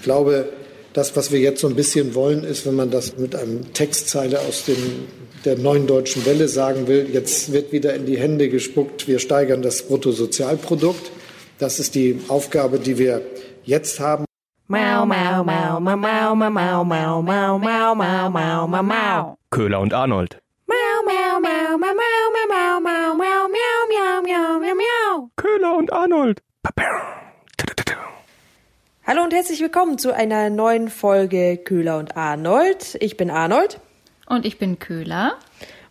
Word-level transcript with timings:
Ich 0.00 0.04
glaube, 0.04 0.48
das, 0.94 1.14
was 1.14 1.30
wir 1.30 1.40
jetzt 1.40 1.60
so 1.60 1.68
ein 1.68 1.76
bisschen 1.76 2.14
wollen, 2.14 2.42
ist, 2.42 2.64
wenn 2.64 2.74
man 2.74 2.90
das 2.90 3.18
mit 3.18 3.36
einem 3.36 3.74
Textzeile 3.74 4.40
aus 4.40 4.64
dem, 4.64 4.78
der 5.44 5.58
neuen 5.58 5.86
deutschen 5.86 6.24
Welle 6.24 6.48
sagen 6.48 6.88
will, 6.88 7.06
jetzt 7.12 7.52
wird 7.52 7.70
wieder 7.70 7.92
in 7.92 8.06
die 8.06 8.16
Hände 8.16 8.48
gespuckt, 8.48 9.08
wir 9.08 9.18
steigern 9.18 9.60
das 9.60 9.82
Bruttosozialprodukt. 9.82 11.12
Das 11.58 11.78
ist 11.78 11.94
die 11.94 12.18
Aufgabe, 12.28 12.78
die 12.78 12.96
wir 12.96 13.20
jetzt 13.64 14.00
haben. 14.00 14.24
Mau, 14.68 15.04
mau, 15.04 15.44
mau, 15.44 15.78
mau, 15.78 15.98
mau, 15.98 16.34
mau, 16.34 16.50
mau, 16.50 16.84
mau, 16.84 17.22
mau, 17.22 17.58
mau, 17.58 17.94
mau, 17.94 18.30
mau, 18.30 18.66
mau, 18.66 18.82
mau. 18.82 19.36
Köhler 19.50 19.80
und 19.80 19.92
Arnold. 19.92 20.40
Mau, 20.66 20.76
mau, 21.04 21.40
mau, 21.40 21.76
mau, 21.76 21.92
mau, 21.92 22.48
mau, 22.48 22.80
mau, 22.80 23.14
mau, 23.14 23.48
mau, 23.48 23.48
miau, 23.92 24.22
miau, 24.24 24.60
miau, 24.60 24.74
miau. 24.74 25.30
Köhler 25.36 25.76
und 25.76 25.92
Arnold. 25.92 26.40
Hallo 29.06 29.22
und 29.22 29.32
herzlich 29.32 29.60
willkommen 29.60 29.96
zu 29.96 30.14
einer 30.14 30.50
neuen 30.50 30.90
Folge 30.90 31.56
Köhler 31.56 31.96
und 31.96 32.18
Arnold. 32.18 32.98
Ich 33.00 33.16
bin 33.16 33.30
Arnold. 33.30 33.80
Und 34.26 34.44
ich 34.44 34.58
bin 34.58 34.78
Köhler. 34.78 35.36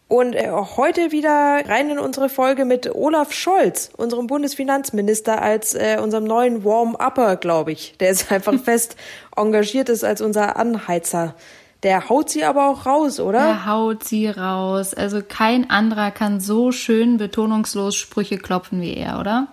Und 0.08 0.36
äh, 0.36 0.52
heute 0.52 1.12
wieder 1.12 1.64
rein 1.68 1.90
in 1.90 1.98
unsere 1.98 2.30
Folge 2.30 2.66
mit 2.66 2.94
Olaf 2.94 3.34
Scholz, 3.34 3.90
unserem 3.98 4.28
Bundesfinanzminister, 4.28 5.42
als 5.42 5.74
äh, 5.74 5.98
unserem 6.02 6.26
neuen 6.26 6.64
Warm-Upper, 6.64 7.38
glaube 7.38 7.72
ich. 7.72 7.96
Der 8.00 8.12
ist 8.12 8.32
einfach 8.32 8.54
fest 8.64 8.96
engagiert 9.36 9.90
ist 9.90 10.04
als 10.04 10.22
unser 10.22 10.56
Anheizer. 10.56 11.34
Der 11.82 12.10
haut 12.10 12.30
sie 12.30 12.44
aber 12.44 12.70
auch 12.70 12.86
raus, 12.86 13.20
oder? 13.20 13.40
Der 13.40 13.66
haut 13.66 14.04
sie 14.04 14.28
raus. 14.28 14.94
Also 14.94 15.24
kein 15.28 15.68
anderer 15.72 16.12
kann 16.12 16.40
so 16.40 16.72
schön 16.72 17.18
betonungslos 17.18 17.96
Sprüche 17.96 18.38
klopfen 18.38 18.82
wie 18.82 18.94
er, 18.94 19.20
oder? 19.20 19.48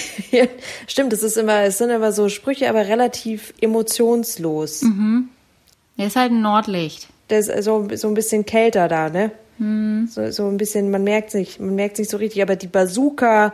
ja, 0.30 0.46
stimmt, 0.86 1.12
es 1.12 1.22
ist 1.22 1.36
immer, 1.36 1.62
es 1.62 1.78
sind 1.78 1.90
immer 1.90 2.12
so 2.12 2.28
Sprüche, 2.28 2.68
aber 2.68 2.86
relativ 2.86 3.54
emotionslos. 3.60 4.82
Mhm. 4.82 5.28
Er 5.96 6.06
ist 6.06 6.16
halt 6.16 6.32
ein 6.32 6.42
Nordlicht. 6.42 7.08
Der 7.30 7.38
ist 7.38 7.64
so, 7.64 7.88
so 7.94 8.08
ein 8.08 8.14
bisschen 8.14 8.44
kälter 8.44 8.88
da, 8.88 9.08
ne? 9.08 9.30
Hm. 9.58 10.08
So, 10.10 10.30
so 10.30 10.48
ein 10.48 10.56
bisschen, 10.56 10.90
man 10.90 11.04
merkt 11.04 11.34
nicht, 11.34 11.60
man 11.60 11.74
merkt 11.74 11.98
nicht 11.98 12.10
so 12.10 12.16
richtig, 12.16 12.42
aber 12.42 12.56
die 12.56 12.66
Bazooka 12.66 13.52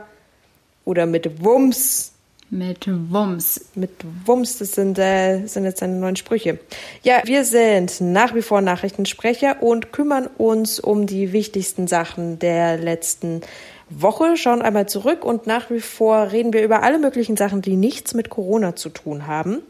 oder 0.85 1.07
mit 1.07 1.45
Wumms. 1.45 2.13
Mit 2.51 2.89
Wumms. 2.89 3.67
Mit 3.75 3.91
Wumms, 4.25 4.57
das 4.59 4.73
sind, 4.73 4.99
äh, 4.99 5.45
sind 5.47 5.65
jetzt 5.65 5.81
seine 5.81 5.97
neuen 5.97 6.17
Sprüche. 6.17 6.59
Ja, 7.03 7.21
wir 7.25 7.45
sind 7.45 8.01
nach 8.01 8.35
wie 8.35 8.41
vor 8.41 8.63
Nachrichtensprecher 8.63 9.63
und 9.63 9.93
kümmern 9.93 10.27
uns 10.39 10.81
um 10.81 11.07
die 11.07 11.33
wichtigsten 11.33 11.87
Sachen 11.87 12.39
der 12.39 12.79
letzten 12.79 13.43
Woche, 13.91 14.37
schauen 14.37 14.63
einmal 14.63 14.89
zurück 14.89 15.25
und 15.25 15.47
nach 15.47 15.71
wie 15.71 15.81
vor 15.81 16.33
reden 16.33 16.53
wir 16.53 16.63
über 16.63 16.83
alle 16.83 16.99
möglichen 16.99 17.37
Sachen, 17.37 17.63
die 17.63 17.77
nichts 17.77 18.15
mit 18.15 18.31
Corona 18.31 18.77
zu 18.77 18.89
tun 18.89 19.27
haben. 19.27 19.61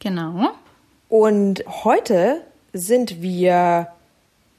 Genau. 0.00 0.50
Und 1.08 1.64
heute 1.84 2.40
sind 2.72 3.22
wir 3.22 3.88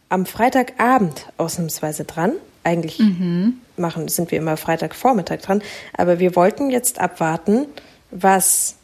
am 0.10 0.26
Freitagabend 0.26 1.28
ausnahmsweise 1.38 2.06
dran. 2.06 2.34
Eigentlich 2.64 3.00
mhm. 3.00 3.60
machen, 3.78 4.08
sind 4.08 4.32
wir 4.32 4.40
immer 4.40 4.58
Freitagvormittag 4.58 5.42
dran. 5.42 5.62
Aber 5.94 6.20
wir 6.20 6.36
wollten 6.36 6.70
jetzt 6.70 7.00
abwarten, 7.00 7.68
was 8.12 8.76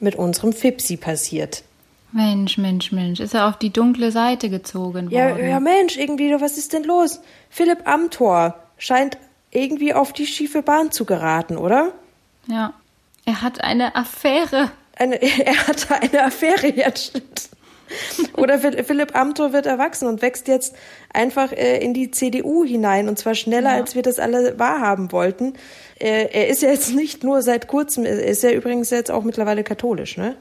mit 0.00 0.16
unserem 0.16 0.52
Fipsi 0.52 0.96
passiert. 0.96 1.62
Mensch, 2.10 2.58
Mensch, 2.58 2.92
Mensch, 2.92 3.20
ist 3.20 3.34
er 3.34 3.48
auf 3.48 3.56
die 3.56 3.70
dunkle 3.70 4.12
Seite 4.12 4.50
gezogen 4.50 5.10
worden? 5.10 5.12
Ja, 5.12 5.38
ja, 5.38 5.60
Mensch, 5.60 5.96
irgendwie, 5.96 6.30
was 6.38 6.58
ist 6.58 6.74
denn 6.74 6.84
los? 6.84 7.20
Philipp 7.48 7.86
Amthor 7.88 8.54
scheint 8.76 9.16
irgendwie 9.52 9.94
auf 9.94 10.12
die 10.12 10.26
schiefe 10.26 10.62
Bahn 10.62 10.90
zu 10.90 11.04
geraten, 11.04 11.56
oder? 11.56 11.92
Ja. 12.48 12.74
Er 13.24 13.42
hat 13.42 13.62
eine 13.62 13.94
Affäre. 13.94 14.72
Eine, 14.96 15.22
er 15.46 15.68
hatte 15.68 15.94
eine 15.94 16.24
Affäre 16.24 16.68
jetzt. 16.68 17.20
Oder 18.36 18.58
Philipp 18.58 19.14
Amthor 19.14 19.52
wird 19.52 19.66
erwachsen 19.66 20.08
und 20.08 20.22
wächst 20.22 20.48
jetzt 20.48 20.74
einfach 21.12 21.52
äh, 21.52 21.78
in 21.78 21.92
die 21.92 22.10
CDU 22.10 22.64
hinein 22.64 23.08
und 23.08 23.18
zwar 23.18 23.34
schneller, 23.34 23.72
ja. 23.72 23.76
als 23.76 23.94
wir 23.94 24.02
das 24.02 24.18
alle 24.18 24.58
wahrhaben 24.58 25.12
wollten. 25.12 25.54
Äh, 25.98 26.28
er 26.32 26.48
ist 26.48 26.62
ja 26.62 26.70
jetzt 26.70 26.94
nicht 26.94 27.22
nur 27.22 27.42
seit 27.42 27.68
kurzem, 27.68 28.06
er 28.06 28.24
ist 28.24 28.42
ja 28.42 28.50
übrigens 28.50 28.88
jetzt 28.88 29.10
auch 29.10 29.24
mittlerweile 29.24 29.62
katholisch, 29.62 30.16
ne? 30.16 30.36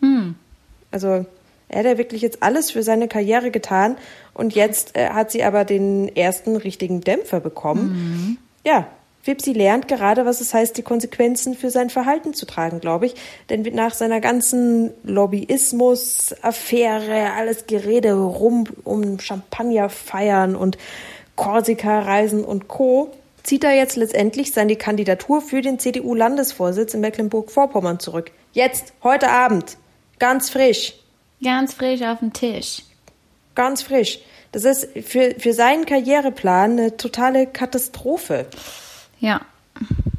Hm. 0.00 0.36
Also 0.90 1.26
er 1.70 1.78
hat 1.80 1.86
ja 1.86 1.98
wirklich 1.98 2.20
jetzt 2.20 2.42
alles 2.42 2.72
für 2.72 2.82
seine 2.82 3.08
Karriere 3.08 3.50
getan 3.50 3.96
und 4.34 4.54
jetzt 4.54 4.94
äh, 4.96 5.08
hat 5.10 5.30
sie 5.30 5.44
aber 5.44 5.64
den 5.64 6.14
ersten 6.14 6.56
richtigen 6.56 7.00
Dämpfer 7.00 7.40
bekommen. 7.40 7.92
Mhm. 7.92 8.36
Ja, 8.64 8.88
Fipsi 9.22 9.52
lernt 9.52 9.86
gerade, 9.86 10.26
was 10.26 10.40
es 10.40 10.52
heißt, 10.54 10.78
die 10.78 10.82
Konsequenzen 10.82 11.54
für 11.54 11.70
sein 11.70 11.90
Verhalten 11.90 12.34
zu 12.34 12.46
tragen, 12.46 12.80
glaube 12.80 13.06
ich. 13.06 13.14
Denn 13.50 13.62
nach 13.74 13.94
seiner 13.94 14.20
ganzen 14.20 14.90
Lobbyismus-Affäre, 15.04 17.34
alles 17.36 17.66
Gerede 17.66 18.14
rum 18.14 18.64
um 18.84 19.20
Champagner 19.20 19.90
feiern 19.90 20.56
und 20.56 20.78
Korsika-Reisen 21.36 22.42
und 22.44 22.66
Co., 22.68 23.12
zieht 23.42 23.64
er 23.64 23.74
jetzt 23.74 23.96
letztendlich 23.96 24.52
seine 24.52 24.76
Kandidatur 24.76 25.40
für 25.40 25.62
den 25.62 25.78
CDU-Landesvorsitz 25.78 26.92
in 26.94 27.00
Mecklenburg-Vorpommern 27.00 27.98
zurück. 28.00 28.32
Jetzt, 28.52 28.92
heute 29.02 29.30
Abend. 29.30 29.78
Ganz 30.18 30.50
frisch. 30.50 30.99
Ganz 31.42 31.74
frisch 31.74 32.02
auf 32.02 32.18
dem 32.18 32.32
Tisch. 32.32 32.82
Ganz 33.54 33.82
frisch. 33.82 34.20
Das 34.52 34.64
ist 34.64 34.88
für, 35.06 35.34
für 35.38 35.52
seinen 35.52 35.86
Karriereplan 35.86 36.72
eine 36.72 36.96
totale 36.96 37.46
Katastrophe. 37.46 38.46
Ja. 39.20 39.40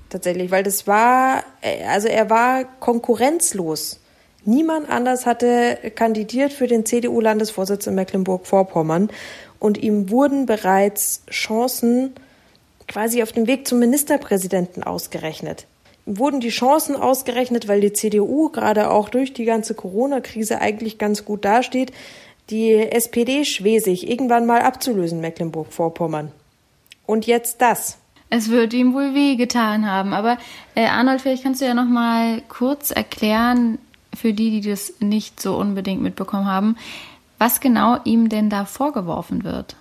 Tatsächlich, 0.10 0.52
weil 0.52 0.64
das 0.64 0.88
war, 0.88 1.44
also 1.88 2.08
er 2.08 2.30
war 2.30 2.66
konkurrenzlos. 2.80 4.00
Niemand 4.44 4.90
anders 4.90 5.26
hatte 5.26 5.78
kandidiert 5.96 6.52
für 6.52 6.68
den 6.68 6.86
CDU-Landesvorsitz 6.86 7.88
in 7.88 7.96
Mecklenburg-Vorpommern 7.96 9.10
und 9.60 9.78
ihm 9.78 10.10
wurden 10.10 10.48
bereits 10.48 11.24
Chancen 11.30 12.14
quasi 12.88 13.22
auf 13.22 13.32
dem 13.32 13.48
Weg 13.48 13.68
zum 13.68 13.80
Ministerpräsidenten 13.80 14.84
ausgerechnet. 14.84 15.68
Wurden 16.18 16.40
die 16.40 16.50
Chancen 16.50 16.96
ausgerechnet, 16.96 17.68
weil 17.68 17.82
die 17.82 17.94
CDU 17.94 18.50
gerade 18.50 18.90
auch 18.92 19.10
durch 19.10 19.34
die 19.34 19.46
ganze 19.46 19.76
Corona-Krise 19.76 20.60
eigentlich 20.60 20.98
ganz 20.98 21.26
gut 21.26 21.46
dasteht, 21.46 21.92
die 22.50 22.74
SPD 22.74 23.46
Schwesig 23.46 24.10
irgendwann 24.10 24.46
mal 24.46 24.62
abzulösen, 24.62 25.22
Mecklenburg-Vorpommern. 25.22 26.32
Und 27.06 27.28
jetzt 27.28 27.62
das. 27.62 27.98
Es 28.30 28.50
wird 28.50 28.74
ihm 28.74 28.94
wohl 28.94 29.14
wehgetan 29.14 29.90
haben. 29.90 30.14
Aber 30.14 30.38
äh, 30.76 30.86
Arnold, 30.86 31.22
vielleicht 31.22 31.44
kannst 31.44 31.62
du 31.62 31.66
ja 31.66 31.74
noch 31.74 31.86
mal 31.86 32.42
kurz 32.50 32.92
erklären, 32.92 33.78
für 34.14 34.34
die, 34.34 34.62
die 34.62 34.70
das 34.70 34.94
nicht 35.00 35.40
so 35.40 35.56
unbedingt 35.56 36.02
mitbekommen 36.02 36.46
haben, 36.46 36.78
was 37.38 37.60
genau 37.60 37.98
ihm 38.04 38.30
denn 38.30 38.50
da 38.50 38.66
vorgeworfen 38.66 39.44
wird. 39.44 39.76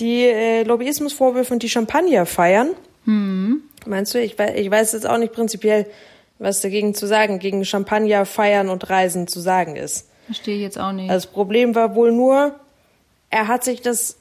Die 0.00 0.22
äh, 0.22 0.62
Lobbyismusvorwürfe 0.62 1.52
und 1.52 1.62
die 1.62 1.68
Champagner 1.68 2.26
feiern. 2.26 2.70
Hm. 3.04 3.62
Meinst 3.88 4.14
du? 4.14 4.20
Ich, 4.20 4.38
ich 4.38 4.70
weiß 4.70 4.92
jetzt 4.92 5.06
auch 5.06 5.18
nicht 5.18 5.32
prinzipiell, 5.32 5.86
was 6.38 6.60
dagegen 6.60 6.94
zu 6.94 7.06
sagen, 7.06 7.38
gegen 7.38 7.64
Champagner 7.64 8.26
feiern 8.26 8.68
und 8.68 8.88
Reisen 8.88 9.26
zu 9.26 9.40
sagen 9.40 9.76
ist. 9.76 10.08
Verstehe 10.26 10.56
ich 10.56 10.62
jetzt 10.62 10.78
auch 10.78 10.92
nicht. 10.92 11.10
Das 11.10 11.26
Problem 11.26 11.74
war 11.74 11.94
wohl 11.94 12.12
nur, 12.12 12.54
er 13.30 13.48
hat 13.48 13.64
sich 13.64 13.80
das 13.80 14.16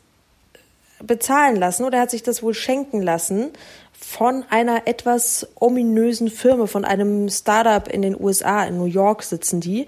bezahlen 1.03 1.57
lassen 1.57 1.83
oder 1.83 1.99
hat 1.99 2.09
sich 2.09 2.23
das 2.23 2.41
wohl 2.41 2.53
schenken 2.53 3.01
lassen 3.01 3.51
von 3.91 4.45
einer 4.49 4.87
etwas 4.87 5.47
ominösen 5.55 6.29
Firma, 6.29 6.65
von 6.65 6.85
einem 6.85 7.29
Startup 7.29 7.87
in 7.87 8.01
den 8.01 8.19
USA, 8.19 8.63
in 8.63 8.77
New 8.77 8.85
York 8.85 9.21
sitzen 9.21 9.59
die. 9.59 9.87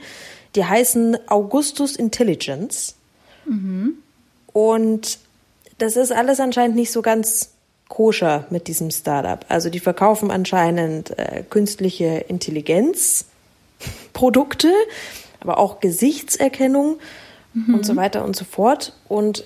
Die 0.55 0.65
heißen 0.65 1.17
Augustus 1.29 1.95
Intelligence. 1.95 2.95
Mhm. 3.45 3.93
Und 4.51 5.19
das 5.77 5.95
ist 5.95 6.11
alles 6.11 6.39
anscheinend 6.39 6.75
nicht 6.75 6.91
so 6.91 7.01
ganz 7.01 7.51
koscher 7.89 8.45
mit 8.49 8.67
diesem 8.67 8.89
Startup. 8.91 9.45
Also 9.49 9.69
die 9.69 9.81
verkaufen 9.81 10.31
anscheinend 10.31 11.19
äh, 11.19 11.43
künstliche 11.49 12.23
Intelligenzprodukte, 12.29 14.71
aber 15.41 15.57
auch 15.57 15.81
Gesichtserkennung 15.81 16.99
mhm. 17.53 17.75
und 17.75 17.85
so 17.85 17.97
weiter 17.97 18.23
und 18.23 18.37
so 18.37 18.45
fort. 18.45 18.93
Und 19.09 19.43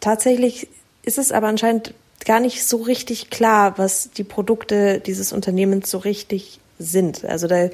tatsächlich 0.00 0.68
ist 1.02 1.18
es 1.18 1.32
aber 1.32 1.48
anscheinend 1.48 1.92
gar 2.24 2.40
nicht 2.40 2.64
so 2.64 2.78
richtig 2.78 3.28
klar, 3.30 3.76
was 3.78 4.10
die 4.12 4.24
Produkte 4.24 5.00
dieses 5.00 5.32
Unternehmens 5.32 5.90
so 5.90 5.98
richtig 5.98 6.60
sind. 6.78 7.24
Also 7.24 7.48
da 7.48 7.68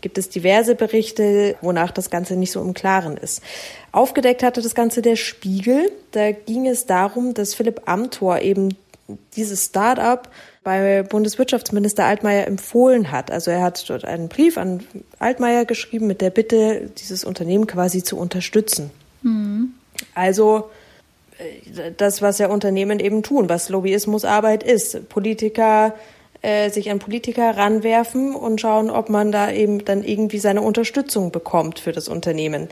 gibt 0.00 0.18
es 0.18 0.28
diverse 0.28 0.76
Berichte, 0.76 1.56
wonach 1.60 1.90
das 1.90 2.10
Ganze 2.10 2.36
nicht 2.36 2.52
so 2.52 2.60
im 2.60 2.74
Klaren 2.74 3.16
ist. 3.16 3.42
Aufgedeckt 3.90 4.44
hatte 4.44 4.62
das 4.62 4.76
Ganze 4.76 5.02
der 5.02 5.16
Spiegel. 5.16 5.90
Da 6.12 6.30
ging 6.30 6.68
es 6.68 6.86
darum, 6.86 7.34
dass 7.34 7.54
Philipp 7.54 7.82
Amthor 7.86 8.38
eben 8.40 8.76
dieses 9.36 9.66
Start-up 9.66 10.30
bei 10.64 11.02
Bundeswirtschaftsminister 11.02 12.04
Altmaier 12.04 12.46
empfohlen 12.46 13.10
hat. 13.10 13.30
Also 13.30 13.50
er 13.50 13.62
hat 13.62 13.88
dort 13.88 14.04
einen 14.04 14.28
Brief 14.28 14.58
an 14.58 14.84
Altmaier 15.18 15.64
geschrieben 15.64 16.06
mit 16.06 16.20
der 16.20 16.30
Bitte, 16.30 16.90
dieses 16.98 17.24
Unternehmen 17.24 17.66
quasi 17.66 18.02
zu 18.02 18.18
unterstützen. 18.18 18.90
Mhm. 19.22 19.74
Also 20.14 20.70
das, 21.96 22.20
was 22.20 22.38
ja 22.38 22.48
Unternehmen 22.48 23.00
eben 23.00 23.22
tun, 23.22 23.48
was 23.48 23.68
Lobbyismusarbeit 23.68 24.62
ist. 24.62 25.08
Politiker 25.08 25.94
äh, 26.42 26.70
sich 26.70 26.90
an 26.90 26.98
Politiker 26.98 27.56
ranwerfen 27.56 28.34
und 28.34 28.60
schauen, 28.60 28.90
ob 28.90 29.08
man 29.08 29.32
da 29.32 29.50
eben 29.50 29.84
dann 29.84 30.04
irgendwie 30.04 30.38
seine 30.38 30.62
Unterstützung 30.62 31.32
bekommt 31.32 31.80
für 31.80 31.92
das 31.92 32.08
Unternehmen. 32.08 32.68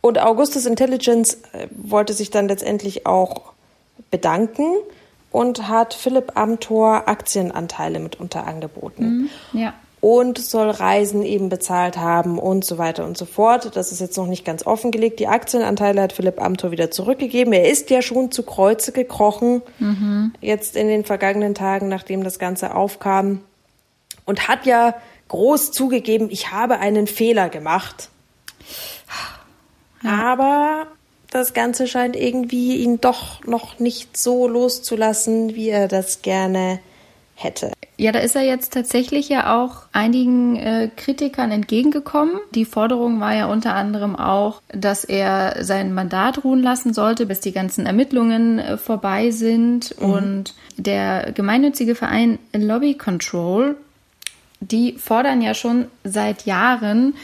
Und 0.00 0.18
Augustus 0.18 0.66
Intelligence 0.66 1.38
äh, 1.52 1.68
wollte 1.70 2.12
sich 2.12 2.30
dann 2.30 2.48
letztendlich 2.48 3.06
auch 3.06 3.52
bedanken 4.10 4.76
und 5.34 5.66
hat 5.66 5.94
Philipp 5.94 6.36
Amthor 6.36 7.08
Aktienanteile 7.08 7.98
mitunter 7.98 8.46
angeboten. 8.46 9.28
Mhm, 9.52 9.58
ja. 9.58 9.74
Und 10.00 10.38
soll 10.38 10.70
Reisen 10.70 11.24
eben 11.24 11.48
bezahlt 11.48 11.96
haben 11.96 12.38
und 12.38 12.64
so 12.64 12.78
weiter 12.78 13.04
und 13.04 13.18
so 13.18 13.24
fort. 13.24 13.74
Das 13.74 13.90
ist 13.90 14.00
jetzt 14.00 14.16
noch 14.16 14.28
nicht 14.28 14.44
ganz 14.44 14.64
offengelegt. 14.64 15.18
Die 15.18 15.26
Aktienanteile 15.26 16.02
hat 16.02 16.12
Philipp 16.12 16.40
Amthor 16.40 16.70
wieder 16.70 16.92
zurückgegeben. 16.92 17.52
Er 17.52 17.68
ist 17.68 17.90
ja 17.90 18.00
schon 18.00 18.30
zu 18.30 18.44
Kreuze 18.44 18.92
gekrochen, 18.92 19.62
mhm. 19.80 20.34
jetzt 20.40 20.76
in 20.76 20.86
den 20.86 21.04
vergangenen 21.04 21.56
Tagen, 21.56 21.88
nachdem 21.88 22.22
das 22.22 22.38
Ganze 22.38 22.72
aufkam. 22.72 23.40
Und 24.26 24.46
hat 24.46 24.66
ja 24.66 24.94
groß 25.26 25.72
zugegeben, 25.72 26.28
ich 26.30 26.52
habe 26.52 26.78
einen 26.78 27.08
Fehler 27.08 27.48
gemacht. 27.48 28.08
Aber 30.04 30.86
das 31.34 31.52
Ganze 31.52 31.88
scheint 31.88 32.14
irgendwie 32.14 32.76
ihn 32.76 33.00
doch 33.00 33.44
noch 33.44 33.80
nicht 33.80 34.16
so 34.16 34.46
loszulassen, 34.46 35.56
wie 35.56 35.68
er 35.68 35.88
das 35.88 36.22
gerne 36.22 36.78
hätte. 37.34 37.72
Ja, 37.96 38.12
da 38.12 38.20
ist 38.20 38.36
er 38.36 38.42
jetzt 38.42 38.72
tatsächlich 38.72 39.28
ja 39.28 39.60
auch 39.60 39.86
einigen 39.92 40.54
äh, 40.54 40.90
Kritikern 40.96 41.50
entgegengekommen. 41.50 42.38
Die 42.54 42.64
Forderung 42.64 43.20
war 43.20 43.34
ja 43.34 43.46
unter 43.46 43.74
anderem 43.74 44.14
auch, 44.14 44.62
dass 44.68 45.02
er 45.02 45.64
sein 45.64 45.92
Mandat 45.92 46.44
ruhen 46.44 46.62
lassen 46.62 46.94
sollte, 46.94 47.26
bis 47.26 47.40
die 47.40 47.52
ganzen 47.52 47.84
Ermittlungen 47.84 48.60
äh, 48.60 48.76
vorbei 48.76 49.32
sind. 49.32 50.00
Mhm. 50.00 50.10
Und 50.10 50.54
der 50.76 51.32
gemeinnützige 51.32 51.96
Verein 51.96 52.38
Lobby 52.52 52.94
Control, 52.94 53.76
die 54.60 54.92
fordern 54.98 55.42
ja 55.42 55.54
schon 55.54 55.86
seit 56.04 56.46
Jahren, 56.46 57.14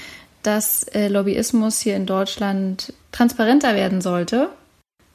dass 0.43 0.83
äh, 0.85 1.06
Lobbyismus 1.06 1.81
hier 1.81 1.95
in 1.95 2.06
Deutschland 2.06 2.93
transparenter 3.12 3.75
werden 3.75 4.01
sollte. 4.01 4.49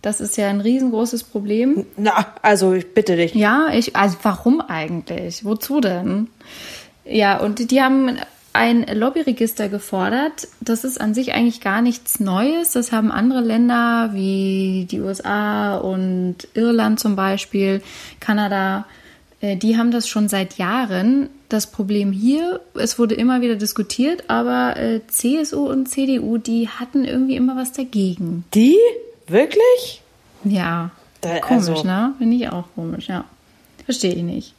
Das 0.02 0.22
ist 0.22 0.38
ja 0.38 0.50
ein 0.50 0.62
riesengroßes 0.62 1.24
Problem. 1.24 1.86
Na, 1.98 2.28
also 2.44 2.74
ich 2.74 2.94
bitte 2.94 3.16
dich. 3.16 3.34
Ja, 3.34 3.70
ich, 3.74 3.96
also 3.96 4.18
warum 4.22 4.62
eigentlich? 4.62 5.44
Wozu 5.44 5.82
denn? 5.82 6.28
Ja, 7.06 7.40
und 7.40 7.72
die 7.72 7.82
haben 7.82 8.18
ein 8.54 8.86
Lobbyregister 8.86 9.68
gefordert. 9.68 10.48
Das 10.62 10.84
ist 10.84 11.02
an 11.02 11.14
sich 11.14 11.34
eigentlich 11.34 11.60
gar 11.60 11.82
nichts 11.82 12.20
Neues. 12.20 12.72
Das 12.72 12.92
haben 12.92 13.12
andere 13.12 13.42
Länder 13.42 14.12
wie 14.14 14.88
die 14.90 15.02
USA 15.02 15.78
und 15.78 16.48
Irland 16.54 17.00
zum 17.00 17.16
Beispiel, 17.16 17.82
Kanada, 18.20 18.86
äh, 19.42 19.58
die 19.58 19.78
haben 19.78 19.92
das 19.92 20.08
schon 20.08 20.30
seit 20.30 20.58
Jahren 20.58 21.30
das 21.50 21.68
Problem 21.68 22.12
hier, 22.12 22.62
es 22.74 22.98
wurde 22.98 23.16
immer 23.16 23.42
wieder 23.42 23.56
diskutiert, 23.56 24.30
aber 24.30 24.78
äh, 24.78 25.02
CSU 25.08 25.70
und 25.70 25.88
CDU, 25.88 26.38
die 26.38 26.70
hatten 26.70 27.06
irgendwie 27.06 27.36
immer 27.36 27.56
was 27.56 27.72
dagegen. 27.72 28.46
Die? 28.54 28.78
Wirklich? 29.28 30.02
Ja. 30.44 30.92
Da, 31.22 31.40
komisch, 31.40 31.70
also. 31.70 31.84
ne? 31.84 32.14
Finde 32.18 32.38
ich 32.38 32.50
auch 32.50 32.66
komisch, 32.76 33.08
ja. 33.08 33.26
Verstehe 33.86 34.14
ich 34.16 34.24
nicht. 34.24 34.54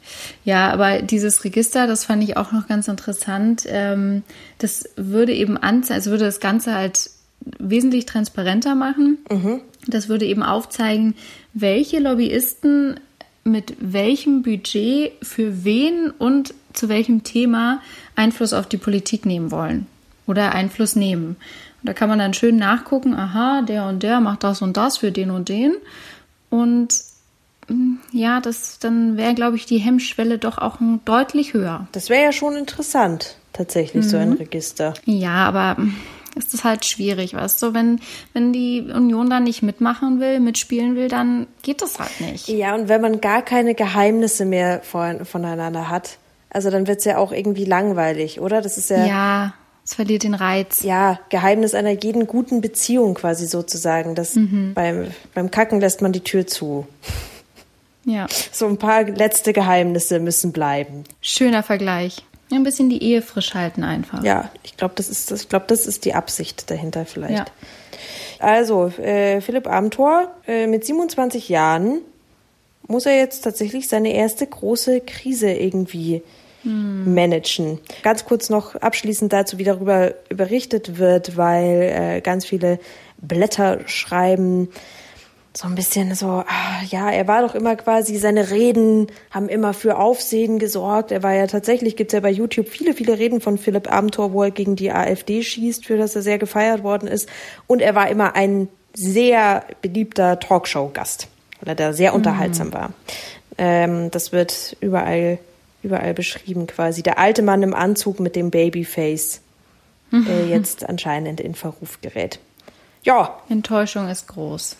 Ja, 0.44 0.70
aber 0.70 1.02
dieses 1.02 1.42
Register, 1.44 1.88
das 1.88 2.04
fand 2.04 2.22
ich 2.22 2.36
auch 2.36 2.52
noch 2.52 2.68
ganz 2.68 2.86
interessant. 2.86 3.64
Ähm, 3.66 4.22
das 4.58 4.88
würde 4.96 5.34
eben 5.34 5.56
anzeigen, 5.56 5.96
also 5.96 6.10
würde 6.10 6.24
das 6.24 6.38
Ganze 6.38 6.74
halt 6.74 7.10
wesentlich 7.58 8.06
transparenter 8.06 8.76
machen. 8.76 9.18
Mhm. 9.30 9.60
Das 9.88 10.08
würde 10.08 10.26
eben 10.26 10.44
aufzeigen, 10.44 11.14
welche 11.54 11.98
Lobbyisten 11.98 13.00
mit 13.42 13.74
welchem 13.80 14.42
Budget 14.42 15.12
für 15.22 15.64
wen 15.64 16.10
und 16.10 16.54
zu 16.76 16.88
welchem 16.88 17.24
Thema 17.24 17.80
Einfluss 18.14 18.52
auf 18.52 18.66
die 18.66 18.76
Politik 18.76 19.26
nehmen 19.26 19.50
wollen 19.50 19.86
oder 20.26 20.52
Einfluss 20.52 20.96
nehmen. 20.96 21.36
Und 21.82 21.88
da 21.88 21.92
kann 21.92 22.08
man 22.08 22.18
dann 22.18 22.34
schön 22.34 22.56
nachgucken, 22.56 23.14
aha, 23.14 23.62
der 23.62 23.86
und 23.86 24.02
der 24.02 24.20
macht 24.20 24.44
das 24.44 24.62
und 24.62 24.76
das 24.76 24.98
für 24.98 25.12
den 25.12 25.30
und 25.30 25.48
den. 25.48 25.74
Und 26.50 26.94
mm, 27.68 27.94
ja, 28.12 28.40
das 28.40 28.78
dann 28.78 29.16
wäre, 29.16 29.34
glaube 29.34 29.56
ich, 29.56 29.66
die 29.66 29.78
Hemmschwelle 29.78 30.38
doch 30.38 30.58
auch 30.58 30.78
deutlich 31.04 31.54
höher. 31.54 31.88
Das 31.92 32.10
wäre 32.10 32.24
ja 32.24 32.32
schon 32.32 32.56
interessant, 32.56 33.36
tatsächlich, 33.52 34.04
mhm. 34.04 34.08
so 34.08 34.16
ein 34.16 34.30
mhm. 34.30 34.36
Register. 34.36 34.94
Ja, 35.04 35.46
aber 35.46 35.76
ist 36.36 36.52
das 36.52 36.64
halt 36.64 36.84
schwierig, 36.84 37.34
weißt 37.34 37.62
du? 37.62 37.72
Wenn, 37.72 38.00
wenn 38.34 38.52
die 38.52 38.82
Union 38.82 39.30
dann 39.30 39.44
nicht 39.44 39.62
mitmachen 39.62 40.20
will, 40.20 40.38
mitspielen 40.38 40.94
will, 40.94 41.08
dann 41.08 41.46
geht 41.62 41.80
das 41.80 41.98
halt 41.98 42.20
nicht. 42.20 42.48
Ja, 42.48 42.74
und 42.74 42.88
wenn 42.88 43.00
man 43.00 43.22
gar 43.22 43.42
keine 43.42 43.74
Geheimnisse 43.74 44.44
mehr 44.44 44.82
voneinander 44.82 45.88
hat, 45.88 46.18
also 46.56 46.70
dann 46.70 46.86
wird 46.86 47.00
es 47.00 47.04
ja 47.04 47.18
auch 47.18 47.32
irgendwie 47.32 47.66
langweilig, 47.66 48.40
oder? 48.40 48.62
Das 48.62 48.78
ist 48.78 48.88
ja. 48.88 49.04
Ja, 49.04 49.54
es 49.84 49.92
verliert 49.92 50.22
den 50.22 50.32
Reiz. 50.32 50.82
Ja, 50.82 51.20
Geheimnis 51.28 51.74
einer 51.74 51.90
jeden 51.90 52.26
guten 52.26 52.62
Beziehung 52.62 53.12
quasi 53.12 53.46
sozusagen. 53.46 54.14
Das 54.14 54.36
mhm. 54.36 54.72
beim, 54.74 55.08
beim 55.34 55.50
Kacken 55.50 55.80
lässt 55.80 56.00
man 56.00 56.12
die 56.12 56.24
Tür 56.24 56.46
zu. 56.46 56.86
Ja. 58.06 58.26
So 58.52 58.66
ein 58.66 58.78
paar 58.78 59.02
letzte 59.04 59.52
Geheimnisse 59.52 60.18
müssen 60.18 60.50
bleiben. 60.52 61.04
Schöner 61.20 61.62
Vergleich. 61.62 62.24
Ein 62.50 62.62
bisschen 62.62 62.88
die 62.88 63.02
Ehe 63.02 63.20
frisch 63.20 63.52
halten 63.52 63.84
einfach. 63.84 64.24
Ja, 64.24 64.50
ich 64.62 64.78
glaube, 64.78 64.94
das 64.96 65.10
ist, 65.10 65.30
ich 65.30 65.50
glaube, 65.50 65.66
das 65.68 65.86
ist 65.86 66.06
die 66.06 66.14
Absicht 66.14 66.70
dahinter 66.70 67.04
vielleicht. 67.04 67.34
Ja. 67.34 67.44
Also, 68.38 68.86
äh, 68.98 69.42
Philipp 69.42 69.66
Amthor, 69.66 70.34
äh, 70.46 70.66
mit 70.66 70.86
27 70.86 71.50
Jahren 71.50 71.98
muss 72.88 73.04
er 73.04 73.18
jetzt 73.18 73.42
tatsächlich 73.42 73.88
seine 73.88 74.14
erste 74.14 74.46
große 74.46 75.00
Krise 75.00 75.50
irgendwie 75.50 76.22
hm. 76.66 77.14
managen. 77.14 77.78
Ganz 78.02 78.24
kurz 78.24 78.50
noch 78.50 78.74
abschließend 78.74 79.32
dazu, 79.32 79.58
wie 79.58 79.64
darüber 79.64 80.12
berichtet 80.28 80.98
wird, 80.98 81.36
weil 81.36 81.82
äh, 81.82 82.20
ganz 82.20 82.44
viele 82.44 82.78
Blätter 83.18 83.80
schreiben, 83.86 84.68
so 85.56 85.66
ein 85.68 85.74
bisschen 85.74 86.14
so, 86.14 86.26
ah, 86.26 86.82
ja, 86.90 87.10
er 87.10 87.26
war 87.28 87.40
doch 87.40 87.54
immer 87.54 87.76
quasi, 87.76 88.18
seine 88.18 88.50
Reden 88.50 89.06
haben 89.30 89.48
immer 89.48 89.72
für 89.72 89.98
Aufsehen 89.98 90.58
gesorgt. 90.58 91.12
Er 91.12 91.22
war 91.22 91.32
ja 91.32 91.46
tatsächlich, 91.46 91.96
gibt's 91.96 92.12
ja 92.12 92.20
bei 92.20 92.30
YouTube 92.30 92.68
viele, 92.68 92.92
viele 92.92 93.18
Reden 93.18 93.40
von 93.40 93.56
Philipp 93.56 93.90
Amthor, 93.90 94.34
wo 94.34 94.42
er 94.42 94.50
gegen 94.50 94.76
die 94.76 94.92
AfD 94.92 95.42
schießt, 95.42 95.86
für 95.86 95.96
das 95.96 96.14
er 96.14 96.20
sehr 96.20 96.36
gefeiert 96.38 96.82
worden 96.82 97.08
ist. 97.08 97.28
Und 97.66 97.80
er 97.80 97.94
war 97.94 98.10
immer 98.10 98.36
ein 98.36 98.68
sehr 98.92 99.64
beliebter 99.80 100.38
Talkshow-Gast, 100.38 101.28
weil 101.60 101.68
er 101.70 101.74
da 101.74 101.92
sehr 101.94 102.10
mhm. 102.10 102.16
unterhaltsam 102.16 102.74
war. 102.74 102.90
Ähm, 103.56 104.10
das 104.10 104.32
wird 104.32 104.76
überall 104.80 105.38
überall 105.82 106.14
beschrieben 106.14 106.66
quasi. 106.66 107.02
Der 107.02 107.18
alte 107.18 107.42
Mann 107.42 107.62
im 107.62 107.74
Anzug 107.74 108.20
mit 108.20 108.36
dem 108.36 108.50
Babyface, 108.50 109.40
mhm. 110.10 110.26
äh, 110.26 110.46
jetzt 110.46 110.88
anscheinend 110.88 111.40
in 111.40 111.54
Verruf 111.54 112.00
gerät. 112.00 112.38
Ja. 113.02 113.40
Enttäuschung 113.48 114.08
ist 114.08 114.26
groß. 114.28 114.76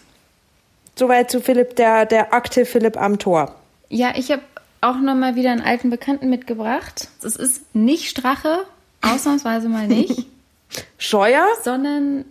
Soweit 0.97 1.31
zu 1.31 1.41
Philipp, 1.41 1.77
der, 1.77 2.07
der 2.07 2.35
Akte 2.35 2.65
Philipp 2.65 2.97
am 2.97 3.19
Tor. 3.19 3.55
Ja, 3.89 4.15
ich 4.17 4.31
habe 4.31 4.43
auch 4.81 4.97
noch 4.97 5.15
mal 5.15 5.37
wieder 5.37 5.53
einen 5.53 5.61
alten 5.61 5.91
Bekannten 5.91 6.31
mitgebracht. 6.31 7.09
Es 7.23 7.37
ist 7.37 7.75
nicht 7.75 8.09
Strache, 8.09 8.61
ausnahmsweise 9.03 9.69
mal 9.69 9.87
nicht. 9.87 10.27
Scheuer? 10.99 11.47
Sondern, 11.63 12.25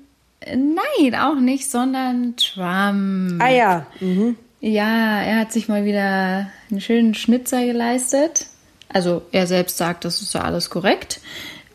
nein, 0.45 1.15
auch 1.15 1.39
nicht, 1.39 1.69
sondern 1.69 2.35
Trump. 2.37 3.41
Ah 3.41 3.49
ja. 3.49 3.85
Mhm. 3.99 4.35
Ja, 4.61 5.21
er 5.21 5.41
hat 5.41 5.51
sich 5.51 5.67
mal 5.67 5.85
wieder 5.85 6.49
einen 6.71 6.81
schönen 6.81 7.13
Schnitzer 7.13 7.63
geleistet. 7.65 8.47
Also 8.89 9.23
er 9.31 9.47
selbst 9.47 9.77
sagt, 9.77 10.05
das 10.05 10.21
ist 10.21 10.33
ja 10.33 10.41
alles 10.41 10.69
korrekt. 10.69 11.19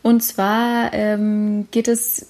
Und 0.02 0.22
zwar 0.22 0.92
ähm, 0.94 1.68
geht 1.70 1.88
es 1.88 2.26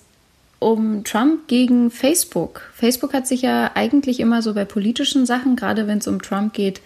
um 0.58 1.04
Trump 1.04 1.48
gegen 1.48 1.90
Facebook. 1.90 2.70
Facebook 2.74 3.14
hat 3.14 3.26
sich 3.26 3.42
ja 3.42 3.70
eigentlich 3.74 4.20
immer 4.20 4.42
so 4.42 4.54
bei 4.54 4.64
politischen 4.64 5.26
Sachen, 5.26 5.56
gerade 5.56 5.86
wenn 5.86 5.98
es 5.98 6.06
um 6.06 6.20
Trump 6.20 6.52
geht, 6.52 6.80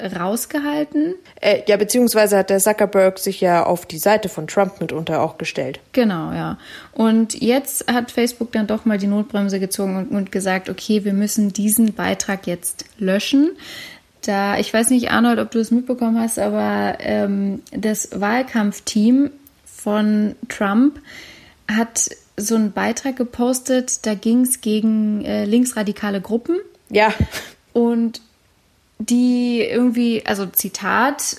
rausgehalten. 0.00 1.14
Äh, 1.40 1.62
ja, 1.66 1.76
beziehungsweise 1.78 2.36
hat 2.36 2.50
der 2.50 2.58
Zuckerberg 2.58 3.18
sich 3.18 3.40
ja 3.40 3.64
auf 3.64 3.86
die 3.86 3.98
Seite 3.98 4.28
von 4.28 4.46
Trump 4.46 4.80
mitunter 4.80 5.22
auch 5.22 5.38
gestellt. 5.38 5.80
Genau, 5.92 6.32
ja. 6.32 6.58
Und 6.92 7.40
jetzt 7.40 7.90
hat 7.90 8.10
Facebook 8.10 8.52
dann 8.52 8.66
doch 8.66 8.84
mal 8.84 8.98
die 8.98 9.06
Notbremse 9.06 9.58
gezogen 9.58 9.96
und, 9.96 10.10
und 10.10 10.32
gesagt, 10.32 10.68
okay, 10.68 11.04
wir 11.04 11.14
müssen 11.14 11.52
diesen 11.52 11.94
Beitrag 11.94 12.46
jetzt 12.46 12.84
löschen 12.98 13.52
da, 14.26 14.58
ich 14.58 14.72
weiß 14.72 14.90
nicht, 14.90 15.10
Arnold, 15.10 15.38
ob 15.38 15.50
du 15.50 15.58
es 15.58 15.70
mitbekommen 15.70 16.18
hast, 16.18 16.38
aber 16.38 16.96
ähm, 17.00 17.62
das 17.72 18.10
Wahlkampfteam 18.20 19.30
von 19.64 20.34
Trump 20.48 21.00
hat 21.68 22.10
so 22.36 22.54
einen 22.54 22.72
Beitrag 22.72 23.16
gepostet, 23.16 24.04
da 24.06 24.14
ging 24.14 24.42
es 24.42 24.60
gegen 24.60 25.24
äh, 25.24 25.44
linksradikale 25.44 26.20
Gruppen. 26.20 26.56
Ja. 26.90 27.12
Und 27.72 28.20
die 28.98 29.60
irgendwie, 29.60 30.24
also 30.24 30.46
Zitat 30.46 31.38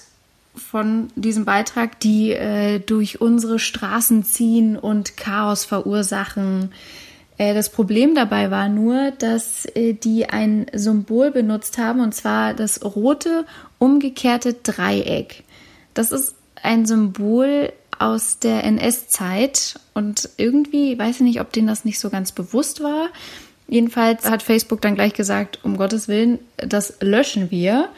von 0.56 1.10
diesem 1.16 1.46
Beitrag, 1.46 2.00
die 2.00 2.32
äh, 2.32 2.80
durch 2.80 3.22
unsere 3.22 3.60
Straßen 3.60 4.24
ziehen 4.24 4.78
und 4.78 5.18
Chaos 5.18 5.66
verursachen, 5.66 6.72
das 7.38 7.70
Problem 7.70 8.16
dabei 8.16 8.50
war 8.50 8.68
nur, 8.68 9.12
dass 9.12 9.66
äh, 9.76 9.94
die 9.94 10.28
ein 10.30 10.66
Symbol 10.74 11.32
benutzt 11.32 11.78
haben, 11.78 12.00
und 12.00 12.14
zwar 12.14 12.54
das 12.54 12.84
rote 12.84 13.46
umgekehrte 13.78 14.54
Dreieck. 14.54 15.44
Das 15.94 16.12
ist 16.12 16.36
ein 16.64 16.86
Symbol 16.86 17.72
aus 18.00 18.40
der 18.40 18.64
NS-Zeit 18.64 19.80
und 19.94 20.30
irgendwie, 20.38 20.98
weiß 20.98 21.18
ich 21.18 21.22
nicht, 21.22 21.42
ob 21.42 21.52
denen 21.52 21.68
das 21.68 21.86
nicht 21.86 22.00
so 22.00 22.10
ganz 22.10 22.32
bewusst 22.32 22.82
war. 22.82 23.10
Jedenfalls 23.68 24.30
hat 24.30 24.44
Facebook 24.44 24.82
dann 24.82 24.96
gleich 24.96 25.14
gesagt, 25.14 25.60
um 25.64 25.78
Gottes 25.78 26.08
Willen, 26.08 26.40
das 26.58 26.96
löschen 27.02 27.52
wir. 27.52 27.90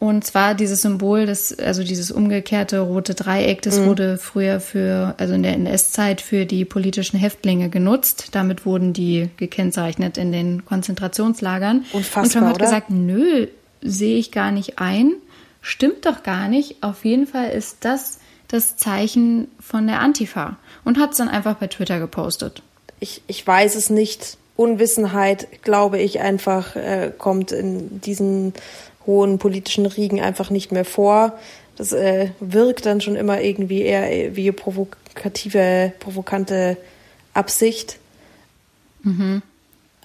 Und 0.00 0.24
zwar 0.24 0.54
dieses 0.54 0.80
Symbol, 0.80 1.26
das, 1.26 1.56
also 1.58 1.84
dieses 1.84 2.10
umgekehrte 2.10 2.80
rote 2.80 3.14
Dreieck, 3.14 3.60
das 3.60 3.78
mhm. 3.78 3.86
wurde 3.86 4.16
früher 4.16 4.58
für, 4.58 5.14
also 5.18 5.34
in 5.34 5.42
der 5.42 5.52
NS-Zeit 5.52 6.22
für 6.22 6.46
die 6.46 6.64
politischen 6.64 7.18
Häftlinge 7.18 7.68
genutzt. 7.68 8.28
Damit 8.32 8.64
wurden 8.64 8.94
die 8.94 9.28
gekennzeichnet 9.36 10.16
in 10.16 10.32
den 10.32 10.64
Konzentrationslagern. 10.64 11.84
Unfassbar, 11.92 12.22
Und 12.22 12.32
Trump 12.32 12.46
hat 12.46 12.54
oder? 12.54 12.64
gesagt, 12.64 12.90
nö, 12.90 13.46
sehe 13.82 14.16
ich 14.16 14.32
gar 14.32 14.52
nicht 14.52 14.78
ein. 14.78 15.12
Stimmt 15.60 16.06
doch 16.06 16.22
gar 16.22 16.48
nicht. 16.48 16.82
Auf 16.82 17.04
jeden 17.04 17.26
Fall 17.26 17.50
ist 17.50 17.78
das 17.82 18.20
das 18.48 18.76
Zeichen 18.76 19.48
von 19.60 19.86
der 19.86 20.00
Antifa. 20.00 20.56
Und 20.82 20.98
hat 20.98 21.10
es 21.12 21.18
dann 21.18 21.28
einfach 21.28 21.56
bei 21.56 21.66
Twitter 21.66 21.98
gepostet. 21.98 22.62
Ich, 23.00 23.20
ich 23.26 23.46
weiß 23.46 23.74
es 23.74 23.90
nicht. 23.90 24.38
Unwissenheit, 24.56 25.62
glaube 25.62 25.98
ich, 25.98 26.20
einfach 26.20 26.76
äh, 26.76 27.12
kommt 27.16 27.50
in 27.50 28.00
diesen 28.02 28.52
hohen 29.10 29.38
politischen 29.38 29.86
Riegen 29.86 30.20
einfach 30.20 30.50
nicht 30.50 30.70
mehr 30.70 30.84
vor. 30.84 31.38
Das 31.76 31.92
äh, 31.92 32.28
wirkt 32.40 32.86
dann 32.86 33.00
schon 33.00 33.16
immer 33.16 33.40
irgendwie 33.40 33.82
eher 33.82 34.36
wie 34.36 34.52
provokative, 34.52 35.92
provokante 35.98 36.76
Absicht. 37.34 37.98
Mhm. 39.02 39.42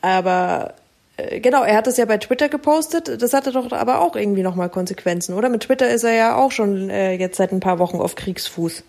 Aber 0.02 0.74
äh, 1.18 1.40
genau, 1.40 1.64
er 1.64 1.78
hat 1.78 1.88
das 1.88 1.98
ja 1.98 2.06
bei 2.06 2.18
Twitter 2.18 2.50
gepostet. 2.50 3.22
Das 3.22 3.34
hatte 3.34 3.52
doch 3.52 3.72
aber 3.72 4.02
auch 4.02 4.16
irgendwie 4.16 4.42
nochmal 4.42 4.70
Konsequenzen, 4.70 5.36
oder? 5.36 5.50
Mit 5.50 5.64
Twitter 5.64 5.90
ist 5.90 6.04
er 6.04 6.14
ja 6.14 6.36
auch 6.36 6.52
schon 6.52 6.90
äh, 6.90 7.14
jetzt 7.14 7.38
seit 7.38 7.52
ein 7.52 7.60
paar 7.60 7.80
Wochen 7.80 7.98
auf 7.98 8.16
Kriegsfuß. 8.16 8.84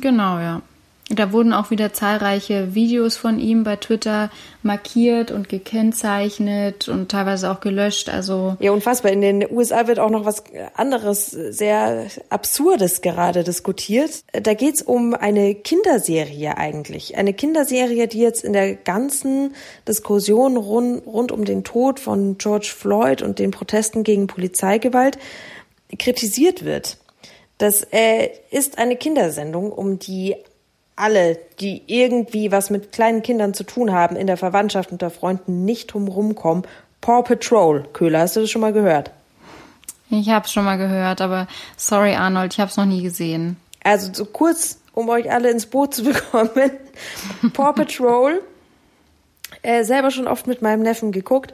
Genau, 0.00 0.38
ja. 0.38 0.62
Da 1.08 1.30
wurden 1.30 1.52
auch 1.52 1.70
wieder 1.70 1.92
zahlreiche 1.92 2.74
Videos 2.74 3.16
von 3.16 3.38
ihm 3.38 3.62
bei 3.62 3.76
Twitter 3.76 4.28
markiert 4.64 5.30
und 5.30 5.48
gekennzeichnet 5.48 6.88
und 6.88 7.12
teilweise 7.12 7.48
auch 7.48 7.60
gelöscht. 7.60 8.08
Also 8.08 8.56
ja, 8.58 8.72
unfassbar. 8.72 9.12
In 9.12 9.20
den 9.20 9.46
USA 9.48 9.86
wird 9.86 10.00
auch 10.00 10.10
noch 10.10 10.24
was 10.24 10.42
anderes, 10.74 11.30
sehr 11.30 12.06
Absurdes 12.28 13.02
gerade 13.02 13.44
diskutiert. 13.44 14.24
Da 14.32 14.54
geht's 14.54 14.82
um 14.82 15.14
eine 15.14 15.54
Kinderserie 15.54 16.56
eigentlich. 16.56 17.16
Eine 17.16 17.34
Kinderserie, 17.34 18.08
die 18.08 18.18
jetzt 18.18 18.42
in 18.42 18.52
der 18.52 18.74
ganzen 18.74 19.54
Diskussion 19.86 20.56
rund, 20.56 21.06
rund 21.06 21.30
um 21.30 21.44
den 21.44 21.62
Tod 21.62 22.00
von 22.00 22.36
George 22.36 22.72
Floyd 22.76 23.22
und 23.22 23.38
den 23.38 23.52
Protesten 23.52 24.02
gegen 24.02 24.26
Polizeigewalt 24.26 25.18
kritisiert 26.00 26.64
wird. 26.64 26.98
Das 27.58 27.86
äh, 27.92 28.30
ist 28.50 28.78
eine 28.78 28.96
Kindersendung, 28.96 29.70
um 29.70 30.00
die 30.00 30.34
alle, 30.96 31.38
die 31.60 31.82
irgendwie 31.86 32.50
was 32.50 32.70
mit 32.70 32.90
kleinen 32.90 33.22
Kindern 33.22 33.54
zu 33.54 33.64
tun 33.64 33.92
haben, 33.92 34.16
in 34.16 34.26
der 34.26 34.38
Verwandtschaft 34.38 34.90
unter 34.90 35.10
Freunden 35.10 35.64
nicht 35.64 35.92
drumherum 35.92 36.34
kommen. 36.34 36.64
Paw 37.02 37.22
Patrol, 37.22 37.86
Köhler, 37.92 38.20
hast 38.20 38.36
du 38.36 38.40
das 38.40 38.50
schon 38.50 38.62
mal 38.62 38.72
gehört? 38.72 39.10
Ich 40.10 40.30
habe 40.30 40.46
es 40.46 40.52
schon 40.52 40.64
mal 40.64 40.78
gehört, 40.78 41.20
aber 41.20 41.46
sorry 41.76 42.14
Arnold, 42.14 42.54
ich 42.54 42.60
habe 42.60 42.70
es 42.70 42.76
noch 42.76 42.86
nie 42.86 43.02
gesehen. 43.02 43.56
Also 43.84 44.12
so 44.12 44.24
kurz, 44.24 44.78
um 44.94 45.08
euch 45.08 45.30
alle 45.30 45.50
ins 45.50 45.66
Boot 45.66 45.94
zu 45.94 46.04
bekommen. 46.04 46.70
Paw 47.52 47.72
Patrol, 47.72 48.40
äh, 49.62 49.84
selber 49.84 50.10
schon 50.10 50.26
oft 50.26 50.46
mit 50.46 50.62
meinem 50.62 50.82
Neffen 50.82 51.12
geguckt, 51.12 51.52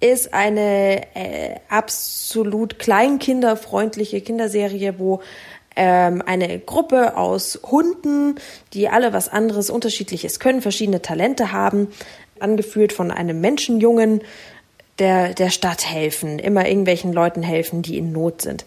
ist 0.00 0.34
eine 0.34 1.02
äh, 1.14 1.56
absolut 1.68 2.78
kleinkinderfreundliche 2.78 4.20
Kinderserie, 4.20 4.98
wo 4.98 5.22
ähm, 5.76 6.22
eine 6.24 6.58
Gruppe 6.58 7.16
aus 7.16 7.60
Hunden, 7.64 8.36
die 8.72 8.88
alle 8.88 9.12
was 9.12 9.28
anderes, 9.28 9.70
unterschiedliches 9.70 10.40
können, 10.40 10.62
verschiedene 10.62 11.02
Talente 11.02 11.52
haben, 11.52 11.88
angeführt 12.40 12.92
von 12.92 13.10
einem 13.10 13.40
Menschenjungen, 13.40 14.22
der 14.98 15.34
der 15.34 15.50
Stadt 15.50 15.90
helfen, 15.90 16.38
immer 16.38 16.66
irgendwelchen 16.68 17.12
Leuten 17.12 17.42
helfen, 17.42 17.82
die 17.82 17.98
in 17.98 18.12
Not 18.12 18.42
sind. 18.42 18.64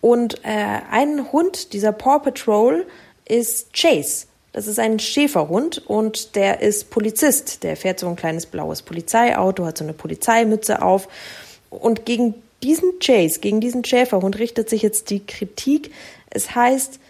Und 0.00 0.44
äh, 0.44 0.80
ein 0.90 1.32
Hund 1.32 1.72
dieser 1.72 1.92
Paw 1.92 2.18
Patrol 2.18 2.86
ist 3.26 3.72
Chase. 3.72 4.26
Das 4.52 4.66
ist 4.66 4.78
ein 4.78 4.98
Schäferhund 4.98 5.78
und 5.86 6.34
der 6.34 6.60
ist 6.60 6.90
Polizist. 6.90 7.62
Der 7.62 7.76
fährt 7.76 8.00
so 8.00 8.08
ein 8.08 8.16
kleines 8.16 8.46
blaues 8.46 8.82
Polizeiauto, 8.82 9.64
hat 9.64 9.78
so 9.78 9.84
eine 9.84 9.92
Polizeimütze 9.92 10.82
auf. 10.82 11.08
Und 11.70 12.04
gegen 12.04 12.34
diesen 12.62 12.98
Chase, 12.98 13.40
gegen 13.40 13.60
diesen 13.60 13.84
Schäferhund 13.84 14.38
richtet 14.38 14.68
sich 14.68 14.82
jetzt 14.82 15.10
die 15.10 15.24
Kritik, 15.24 15.92
es 16.30 16.54
heißt, 16.54 17.00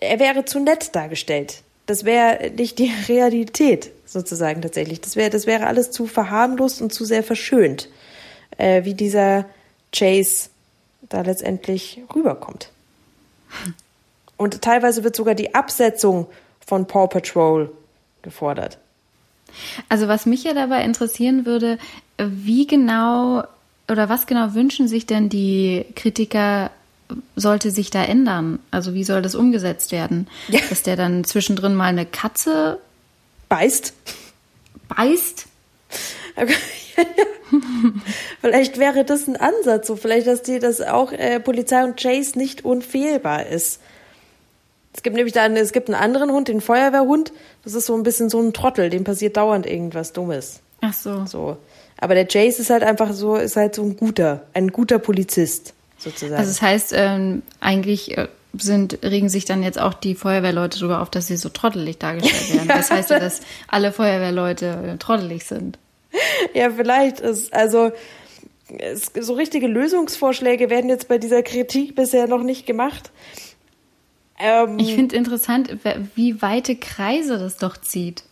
er 0.00 0.18
wäre 0.20 0.44
zu 0.44 0.60
nett 0.60 0.94
dargestellt. 0.94 1.62
Das 1.86 2.04
wäre 2.04 2.50
nicht 2.50 2.78
die 2.78 2.92
Realität 3.08 3.90
sozusagen 4.06 4.62
tatsächlich. 4.62 5.00
Das 5.00 5.16
wäre, 5.16 5.30
das 5.30 5.46
wäre 5.46 5.66
alles 5.66 5.90
zu 5.90 6.06
verharmlost 6.06 6.80
und 6.80 6.92
zu 6.92 7.04
sehr 7.04 7.22
verschönt, 7.22 7.88
äh, 8.56 8.84
wie 8.84 8.94
dieser 8.94 9.44
Chase 9.94 10.50
da 11.08 11.22
letztendlich 11.22 12.00
rüberkommt. 12.14 12.70
Und 14.36 14.62
teilweise 14.62 15.04
wird 15.04 15.16
sogar 15.16 15.34
die 15.34 15.54
Absetzung 15.54 16.26
von 16.64 16.86
Paw 16.86 17.06
Patrol 17.06 17.70
gefordert. 18.22 18.78
Also 19.88 20.08
was 20.08 20.26
mich 20.26 20.44
ja 20.44 20.52
dabei 20.52 20.84
interessieren 20.84 21.46
würde, 21.46 21.78
wie 22.18 22.66
genau 22.66 23.44
oder 23.88 24.08
was 24.08 24.26
genau 24.26 24.54
wünschen 24.54 24.88
sich 24.88 25.06
denn 25.06 25.28
die 25.28 25.86
Kritiker 25.94 26.70
sollte 27.34 27.70
sich 27.70 27.90
da 27.90 28.04
ändern? 28.04 28.58
Also 28.70 28.94
wie 28.94 29.04
soll 29.04 29.22
das 29.22 29.34
umgesetzt 29.34 29.92
werden? 29.92 30.28
Ja. 30.48 30.60
Dass 30.68 30.82
der 30.82 30.96
dann 30.96 31.24
zwischendrin 31.24 31.74
mal 31.74 31.86
eine 31.86 32.06
Katze 32.06 32.78
beißt? 33.48 33.92
Beißt? 34.88 35.46
vielleicht 38.40 38.78
wäre 38.78 39.04
das 39.04 39.26
ein 39.26 39.36
Ansatz, 39.36 39.86
so 39.86 39.96
vielleicht, 39.96 40.26
dass 40.26 40.42
die, 40.42 40.58
dass 40.58 40.80
auch 40.80 41.12
äh, 41.12 41.40
Polizei 41.40 41.84
und 41.84 42.00
Chase 42.00 42.38
nicht 42.38 42.64
unfehlbar 42.64 43.46
ist. 43.46 43.80
Es 44.94 45.02
gibt 45.02 45.16
nämlich 45.16 45.34
da 45.34 45.42
einen, 45.42 45.56
es 45.56 45.72
gibt 45.72 45.88
einen 45.88 46.00
anderen 46.00 46.30
Hund, 46.30 46.48
den 46.48 46.60
Feuerwehrhund. 46.60 47.32
Das 47.64 47.74
ist 47.74 47.86
so 47.86 47.94
ein 47.94 48.02
bisschen 48.02 48.30
so 48.30 48.40
ein 48.40 48.52
Trottel, 48.52 48.88
dem 48.90 49.04
passiert 49.04 49.36
dauernd 49.36 49.66
irgendwas 49.66 50.12
Dummes. 50.12 50.60
Ach 50.80 50.94
so. 50.94 51.26
So. 51.26 51.58
Aber 51.98 52.14
der 52.14 52.26
Chase 52.26 52.62
ist 52.62 52.70
halt 52.70 52.82
einfach 52.82 53.12
so, 53.12 53.36
ist 53.36 53.56
halt 53.56 53.74
so 53.74 53.82
ein 53.82 53.96
guter, 53.96 54.46
ein 54.54 54.68
guter 54.68 54.98
Polizist 54.98 55.74
sozusagen. 56.06 56.34
Also 56.34 56.50
das 56.50 56.62
heißt, 56.62 56.92
ähm, 56.94 57.42
eigentlich 57.60 58.16
äh, 58.16 58.28
sind, 58.56 58.98
regen 59.02 59.28
sich 59.28 59.44
dann 59.44 59.62
jetzt 59.62 59.78
auch 59.78 59.94
die 59.94 60.14
Feuerwehrleute 60.14 60.78
darüber 60.78 61.00
auf, 61.00 61.10
dass 61.10 61.26
sie 61.26 61.36
so 61.36 61.48
trottelig 61.48 61.98
dargestellt 61.98 62.54
werden. 62.54 62.68
Das 62.68 62.90
heißt 62.90 63.10
ja, 63.10 63.18
dass 63.18 63.40
alle 63.68 63.92
Feuerwehrleute 63.92 64.94
äh, 64.94 64.96
trottelig 64.98 65.44
sind. 65.44 65.78
Ja, 66.54 66.70
vielleicht 66.70 67.20
ist, 67.20 67.52
also 67.52 67.92
es, 68.78 69.12
so 69.20 69.34
richtige 69.34 69.66
Lösungsvorschläge 69.66 70.70
werden 70.70 70.88
jetzt 70.88 71.08
bei 71.08 71.18
dieser 71.18 71.42
Kritik 71.42 71.94
bisher 71.94 72.26
noch 72.26 72.42
nicht 72.42 72.66
gemacht. 72.66 73.10
Ähm, 74.38 74.78
ich 74.78 74.94
finde 74.94 75.16
interessant, 75.16 75.76
wie 76.14 76.40
weite 76.42 76.76
Kreise 76.76 77.38
das 77.38 77.56
doch 77.56 77.76
zieht. 77.76 78.24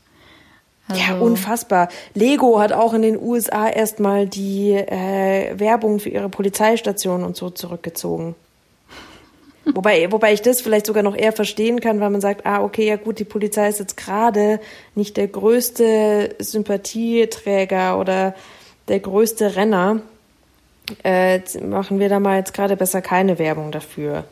Also 0.88 1.00
ja, 1.00 1.16
unfassbar. 1.18 1.88
Lego 2.12 2.60
hat 2.60 2.72
auch 2.72 2.92
in 2.92 3.02
den 3.02 3.18
USA 3.20 3.68
erstmal 3.68 4.26
die 4.26 4.72
äh, 4.72 5.58
Werbung 5.58 5.98
für 5.98 6.10
ihre 6.10 6.28
Polizeistation 6.28 7.24
und 7.24 7.36
so 7.36 7.48
zurückgezogen. 7.50 8.34
wobei, 9.64 10.10
wobei 10.12 10.34
ich 10.34 10.42
das 10.42 10.60
vielleicht 10.60 10.86
sogar 10.86 11.02
noch 11.02 11.16
eher 11.16 11.32
verstehen 11.32 11.80
kann, 11.80 12.00
weil 12.00 12.10
man 12.10 12.20
sagt, 12.20 12.44
ah, 12.44 12.62
okay, 12.62 12.86
ja 12.86 12.96
gut, 12.96 13.18
die 13.18 13.24
Polizei 13.24 13.68
ist 13.68 13.78
jetzt 13.78 13.96
gerade 13.96 14.60
nicht 14.94 15.16
der 15.16 15.28
größte 15.28 16.34
Sympathieträger 16.38 17.98
oder 17.98 18.34
der 18.88 19.00
größte 19.00 19.56
Renner. 19.56 20.00
Äh, 21.02 21.40
machen 21.62 21.98
wir 21.98 22.10
da 22.10 22.20
mal 22.20 22.36
jetzt 22.36 22.52
gerade 22.52 22.76
besser 22.76 23.00
keine 23.00 23.38
Werbung 23.38 23.72
dafür. 23.72 24.24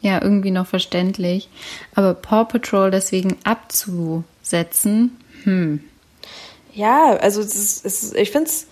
Ja, 0.00 0.22
irgendwie 0.22 0.50
noch 0.50 0.66
verständlich. 0.66 1.48
Aber 1.94 2.14
Paw 2.14 2.44
Patrol 2.44 2.90
deswegen 2.90 3.36
abzusetzen, 3.44 5.16
hm. 5.44 5.80
Ja, 6.72 7.16
also 7.16 7.40
ist, 7.40 7.84
ist, 7.84 8.14
ich 8.14 8.30
finde 8.30 8.48
es, 8.48 8.66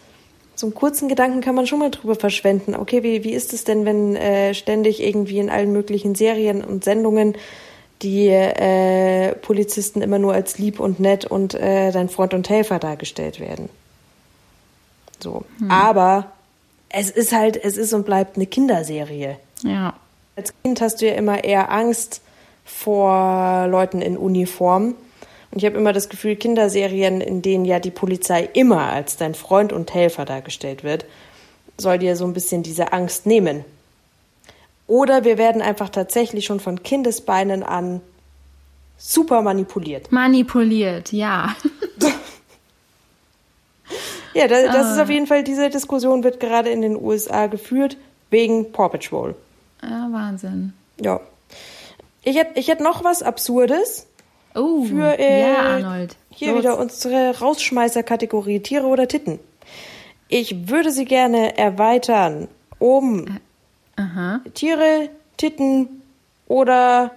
so 0.54 0.66
einen 0.66 0.74
kurzen 0.74 1.08
Gedanken 1.08 1.40
kann 1.40 1.54
man 1.54 1.66
schon 1.66 1.78
mal 1.78 1.90
drüber 1.90 2.14
verschwenden. 2.14 2.74
Okay, 2.74 3.02
wie, 3.02 3.24
wie 3.24 3.32
ist 3.32 3.52
es 3.52 3.64
denn, 3.64 3.84
wenn 3.84 4.16
äh, 4.16 4.54
ständig 4.54 5.02
irgendwie 5.02 5.38
in 5.38 5.50
allen 5.50 5.72
möglichen 5.72 6.14
Serien 6.14 6.64
und 6.64 6.84
Sendungen 6.84 7.36
die 8.02 8.28
äh, 8.28 9.34
Polizisten 9.34 10.02
immer 10.02 10.18
nur 10.18 10.34
als 10.34 10.58
lieb 10.58 10.80
und 10.80 11.00
nett 11.00 11.24
und 11.24 11.54
äh, 11.54 11.92
dein 11.92 12.08
Freund 12.08 12.32
und 12.32 12.48
Helfer 12.48 12.78
dargestellt 12.78 13.38
werden? 13.38 13.68
So. 15.20 15.44
Hm. 15.58 15.70
Aber 15.70 16.32
es 16.88 17.10
ist 17.10 17.32
halt, 17.32 17.62
es 17.62 17.76
ist 17.76 17.92
und 17.92 18.06
bleibt 18.06 18.36
eine 18.36 18.46
Kinderserie. 18.46 19.36
Ja. 19.62 19.94
Als 20.36 20.52
Kind 20.62 20.80
hast 20.80 21.00
du 21.00 21.06
ja 21.06 21.14
immer 21.14 21.44
eher 21.44 21.70
Angst 21.70 22.22
vor 22.64 23.66
Leuten 23.68 24.00
in 24.00 24.16
Uniform 24.16 24.94
und 25.50 25.58
ich 25.58 25.64
habe 25.64 25.76
immer 25.76 25.92
das 25.92 26.08
Gefühl, 26.08 26.36
Kinderserien, 26.36 27.20
in 27.20 27.42
denen 27.42 27.64
ja 27.64 27.78
die 27.80 27.90
Polizei 27.90 28.48
immer 28.52 28.82
als 28.92 29.16
dein 29.16 29.34
Freund 29.34 29.72
und 29.72 29.94
Helfer 29.94 30.24
dargestellt 30.24 30.84
wird, 30.84 31.04
soll 31.78 31.98
dir 31.98 32.16
so 32.16 32.24
ein 32.24 32.32
bisschen 32.32 32.62
diese 32.62 32.92
Angst 32.92 33.26
nehmen. 33.26 33.64
Oder 34.86 35.24
wir 35.24 35.38
werden 35.38 35.62
einfach 35.62 35.88
tatsächlich 35.88 36.44
schon 36.44 36.60
von 36.60 36.82
Kindesbeinen 36.82 37.62
an 37.62 38.00
super 38.98 39.42
manipuliert. 39.42 40.12
Manipuliert, 40.12 41.12
ja. 41.12 41.54
ja, 44.34 44.48
das, 44.48 44.64
das 44.66 44.92
ist 44.92 44.98
auf 44.98 45.10
jeden 45.10 45.26
Fall, 45.26 45.42
diese 45.42 45.70
Diskussion 45.70 46.24
wird 46.24 46.40
gerade 46.40 46.70
in 46.70 46.82
den 46.82 46.96
USA 46.96 47.46
geführt 47.46 47.96
wegen 48.30 48.72
Paw 48.72 48.88
Patrol. 48.88 49.34
Ja, 49.82 50.08
Wahnsinn. 50.10 50.72
Ja. 51.00 51.20
Ich 52.22 52.36
hätte 52.36 52.58
ich 52.58 52.68
hätt 52.68 52.80
noch 52.80 53.04
was 53.04 53.22
Absurdes. 53.22 54.05
Oh, 54.56 54.84
für 54.84 55.18
äh, 55.18 55.42
ja, 55.42 55.56
Arnold. 55.56 56.16
hier 56.30 56.52
Los. 56.52 56.58
wieder 56.60 56.78
unsere 56.78 57.38
Rausschmeißer-Kategorie 57.38 58.60
Tiere 58.60 58.86
oder 58.86 59.06
Titten. 59.06 59.38
Ich 60.28 60.68
würde 60.68 60.90
sie 60.90 61.04
gerne 61.04 61.56
erweitern 61.56 62.48
um 62.78 63.38
Aha. 63.96 64.40
Tiere, 64.54 65.10
Titten 65.36 66.02
oder 66.48 67.12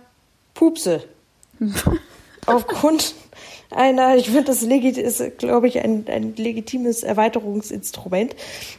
Pupse. 0.54 1.04
Aufgrund 2.46 3.16
einer, 3.72 4.16
ich 4.16 4.26
finde, 4.26 4.46
das 4.46 4.62
legit, 4.62 4.98
ist, 4.98 5.38
glaube 5.38 5.68
ich, 5.68 5.80
ein, 5.80 6.06
ein 6.08 6.36
legitimes 6.36 7.04
Erweiterungsinstrument. 7.04 8.36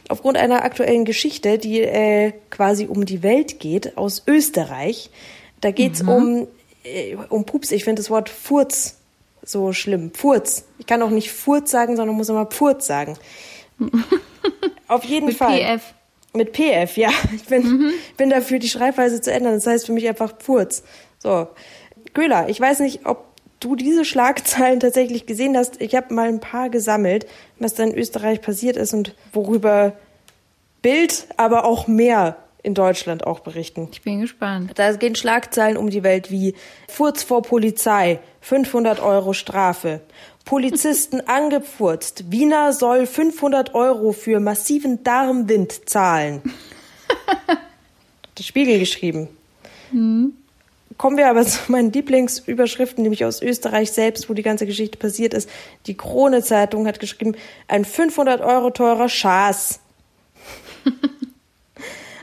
Aufgrund 0.09 0.37
einer 0.37 0.63
aktuellen 0.63 1.05
Geschichte, 1.05 1.57
die 1.57 1.81
äh, 1.81 2.33
quasi 2.49 2.87
um 2.87 3.05
die 3.05 3.23
Welt 3.23 3.59
geht, 3.59 3.97
aus 3.97 4.23
Österreich. 4.27 5.09
Da 5.61 5.71
geht's 5.71 6.01
um, 6.01 6.09
äh, 6.09 6.13
um 6.13 6.47
Pups. 7.45 7.71
Ich 7.71 7.83
finde 7.83 8.01
das 8.01 8.09
Wort 8.09 8.29
Furz 8.29 8.97
so 9.43 9.73
schlimm. 9.73 10.11
Furz. 10.13 10.65
Ich 10.77 10.85
kann 10.85 11.01
auch 11.01 11.09
nicht 11.09 11.31
Furz 11.31 11.71
sagen, 11.71 11.95
sondern 11.95 12.15
muss 12.15 12.29
immer 12.29 12.45
Pfurz 12.45 12.85
sagen. 12.87 13.17
Auf 14.87 15.03
jeden 15.03 15.27
Mit 15.27 15.37
Fall. 15.37 15.57
PF. 15.57 15.93
Mit 16.33 16.53
PF, 16.53 16.97
ja. 16.97 17.09
Ich 17.35 17.45
bin, 17.45 17.91
bin 18.17 18.29
dafür, 18.29 18.59
die 18.59 18.69
Schreibweise 18.69 19.21
zu 19.21 19.31
ändern. 19.31 19.53
Das 19.53 19.67
heißt 19.67 19.85
für 19.85 19.93
mich 19.93 20.07
einfach 20.07 20.37
Pfurz. 20.37 20.83
So. 21.19 21.47
Köhler, 22.13 22.49
ich 22.49 22.59
weiß 22.59 22.79
nicht, 22.79 23.05
ob 23.05 23.25
du 23.59 23.75
diese 23.75 24.05
Schlagzeilen 24.05 24.79
tatsächlich 24.79 25.25
gesehen 25.25 25.57
hast. 25.57 25.81
Ich 25.81 25.95
habe 25.95 26.13
mal 26.13 26.27
ein 26.27 26.39
paar 26.39 26.69
gesammelt, 26.69 27.27
was 27.59 27.73
da 27.73 27.83
in 27.83 27.95
Österreich 27.95 28.41
passiert 28.41 28.75
ist 28.75 28.93
und 28.93 29.15
worüber 29.33 29.93
Bild, 30.81 31.27
aber 31.37 31.65
auch 31.65 31.87
mehr 31.87 32.37
in 32.63 32.73
Deutschland 32.73 33.25
auch 33.25 33.39
berichten. 33.39 33.89
Ich 33.91 34.01
bin 34.01 34.21
gespannt. 34.21 34.71
Da 34.75 34.93
gehen 34.93 35.15
Schlagzeilen 35.15 35.77
um 35.77 35.89
die 35.89 36.03
Welt 36.03 36.31
wie 36.31 36.55
Furz 36.87 37.23
vor 37.23 37.41
Polizei, 37.41 38.19
500 38.41 38.99
Euro 38.99 39.33
Strafe. 39.33 40.01
Polizisten 40.45 41.21
angepfurzt. 41.27 42.31
Wiener 42.31 42.73
soll 42.73 43.05
500 43.05 43.73
Euro 43.73 44.11
für 44.11 44.39
massiven 44.39 45.03
Darmwind 45.03 45.89
zahlen. 45.89 46.41
Der 48.37 48.43
Spiegel 48.43 48.79
geschrieben. 48.79 49.27
Kommen 50.97 51.17
wir 51.17 51.29
aber 51.29 51.45
zu 51.47 51.71
meinen 51.71 51.91
Lieblingsüberschriften, 51.91 53.01
nämlich 53.01 53.25
aus 53.25 53.41
Österreich 53.41 53.91
selbst, 53.91 54.29
wo 54.29 54.33
die 54.33 54.43
ganze 54.43 54.65
Geschichte 54.65 54.97
passiert 54.97 55.33
ist. 55.33 55.49
Die 55.87 55.97
Krone 55.97 56.43
Zeitung 56.43 56.85
hat 56.87 56.99
geschrieben, 56.99 57.35
ein 57.67 57.85
500 57.85 58.41
Euro 58.41 58.69
teurer 58.69 59.09
Schaß. 59.09 59.79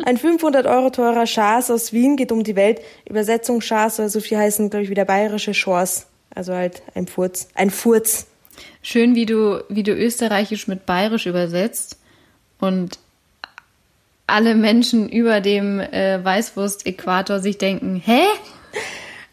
Ein 0.05 0.17
500 0.17 0.67
Euro 0.67 0.91
teurer 0.91 1.27
Schaß 1.27 1.71
aus 1.71 1.93
Wien 1.93 2.17
geht 2.17 2.33
um 2.33 2.45
die 2.45 2.57
Welt. 2.57 2.81
Übersetzung 3.09 3.61
Schaß 3.61 3.97
soll 3.97 4.09
so 4.09 4.21
viel 4.21 4.39
heißen, 4.39 4.71
glaube 4.71 4.85
ich, 4.85 4.91
wie 4.91 4.95
der 4.95 5.05
bayerische 5.05 5.55
Schors. 5.55 6.07
Also 6.35 6.55
halt 6.55 6.83
ein 6.95 7.07
Furz. 7.07 7.49
Ein 7.55 7.71
Furz. 7.71 8.27
Schön, 8.83 9.15
wie 9.15 9.27
du, 9.27 9.65
wie 9.69 9.83
du 9.83 9.93
österreichisch 9.93 10.69
mit 10.69 10.87
bayerisch 10.87 11.27
übersetzt 11.27 11.99
und 12.61 12.99
alle 14.27 14.55
Menschen 14.55 15.09
über 15.09 15.41
dem 15.41 15.81
äh, 15.81 16.23
Weißwurst-Äquator 16.23 17.41
sich 17.41 17.59
denken, 17.59 18.03
hä? 18.05 18.23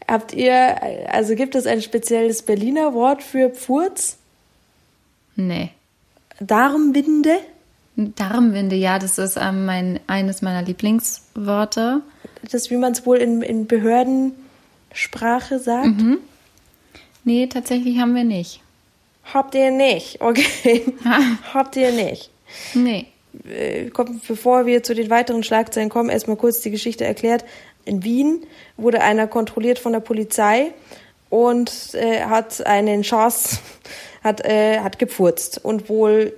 Habt 0.08 0.32
ihr, 0.32 1.12
also 1.12 1.34
gibt 1.34 1.54
es 1.54 1.66
ein 1.66 1.82
spezielles 1.82 2.42
Berliner 2.42 2.94
Wort 2.94 3.22
für 3.22 3.50
Furz? 3.50 4.16
Nee. 5.34 5.70
Darmwinde? 6.40 7.38
Darmwinde, 7.96 8.76
ja, 8.76 8.98
das 8.98 9.16
ist 9.18 9.38
ähm, 9.40 9.64
mein, 9.64 10.00
eines 10.06 10.42
meiner 10.42 10.62
Lieblingsworte. 10.62 12.02
Das, 12.50 12.70
wie 12.70 12.76
man 12.76 12.92
es 12.92 13.06
wohl 13.06 13.16
in, 13.16 13.40
in 13.40 13.66
Behördensprache 13.66 15.58
sagt? 15.58 15.88
Nee, 17.24 17.46
tatsächlich 17.46 17.98
haben 17.98 18.14
wir 18.14 18.24
nicht. 18.24 18.60
Habt 19.32 19.54
ihr 19.54 19.70
nicht, 19.70 20.20
okay. 20.20 20.84
Habt 21.54 21.76
ihr 21.76 21.90
nicht. 21.90 22.30
Nee. 22.74 23.06
äh, 23.48 23.88
kommt, 23.90 24.26
bevor 24.28 24.66
wir 24.66 24.82
zu 24.82 24.94
den 24.94 25.10
weiteren 25.10 25.42
Schlagzeilen 25.42 25.88
kommen, 25.88 26.10
erstmal 26.10 26.36
kurz 26.36 26.60
die 26.60 26.70
Geschichte 26.70 27.04
erklärt. 27.04 27.44
In 27.84 28.04
Wien 28.04 28.44
wurde 28.76 29.00
einer 29.00 29.26
kontrolliert 29.26 29.78
von 29.78 29.92
der 29.92 30.00
Polizei 30.00 30.72
und 31.30 31.94
äh, 31.94 32.22
hat 32.24 32.64
einen 32.66 33.02
Chance, 33.02 33.58
hat, 34.22 34.44
äh, 34.44 34.80
hat 34.80 34.98
gepfurzt 34.98 35.64
und 35.64 35.88
wohl 35.88 36.34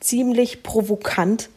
ziemlich 0.00 0.62
provokant. 0.62 1.48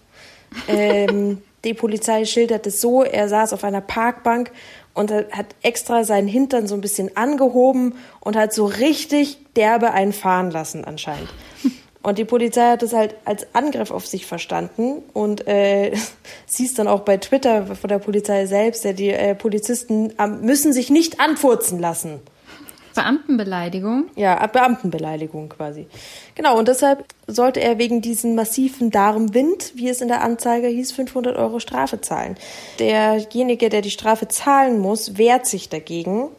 Ähm, 0.67 1.41
die 1.63 1.73
Polizei 1.73 2.25
schildert 2.25 2.67
es 2.67 2.81
so, 2.81 3.03
er 3.03 3.29
saß 3.29 3.53
auf 3.53 3.63
einer 3.63 3.81
Parkbank 3.81 4.51
und 4.93 5.11
hat 5.11 5.47
extra 5.61 6.03
seinen 6.03 6.27
Hintern 6.27 6.67
so 6.67 6.75
ein 6.75 6.81
bisschen 6.81 7.15
angehoben 7.17 7.95
und 8.19 8.35
hat 8.35 8.53
so 8.53 8.65
richtig 8.65 9.39
derbe 9.55 9.91
einen 9.91 10.13
fahren 10.13 10.51
lassen 10.51 10.85
anscheinend. 10.85 11.29
Und 12.05 12.17
die 12.17 12.25
Polizei 12.25 12.71
hat 12.71 12.81
das 12.81 12.91
halt 12.91 13.15
als 13.23 13.55
Angriff 13.55 13.89
auf 13.89 14.05
sich 14.05 14.25
verstanden 14.25 15.01
und 15.13 15.47
äh, 15.47 15.93
siehst 16.45 16.77
dann 16.77 16.89
auch 16.89 16.99
bei 16.99 17.15
Twitter 17.15 17.77
von 17.77 17.87
der 17.87 17.99
Polizei 17.99 18.45
selbst, 18.45 18.83
ja, 18.83 18.91
die 18.91 19.11
äh, 19.11 19.35
Polizisten 19.35 20.13
müssen 20.41 20.73
sich 20.73 20.89
nicht 20.89 21.21
anfurzen 21.21 21.79
lassen. 21.79 22.19
Beamtenbeleidigung. 22.93 24.05
Ja, 24.15 24.45
Beamtenbeleidigung 24.45 25.49
quasi. 25.49 25.87
Genau, 26.35 26.57
und 26.57 26.67
deshalb 26.67 27.05
sollte 27.27 27.59
er 27.59 27.77
wegen 27.77 28.01
diesem 28.01 28.35
massiven 28.35 28.91
Darmwind, 28.91 29.73
wie 29.75 29.89
es 29.89 30.01
in 30.01 30.07
der 30.07 30.21
Anzeige 30.21 30.67
hieß, 30.67 30.91
500 30.91 31.37
Euro 31.37 31.59
Strafe 31.59 32.01
zahlen. 32.01 32.35
Derjenige, 32.79 33.69
der 33.69 33.81
die 33.81 33.91
Strafe 33.91 34.27
zahlen 34.27 34.79
muss, 34.79 35.17
wehrt 35.17 35.45
sich 35.45 35.69
dagegen. 35.69 36.29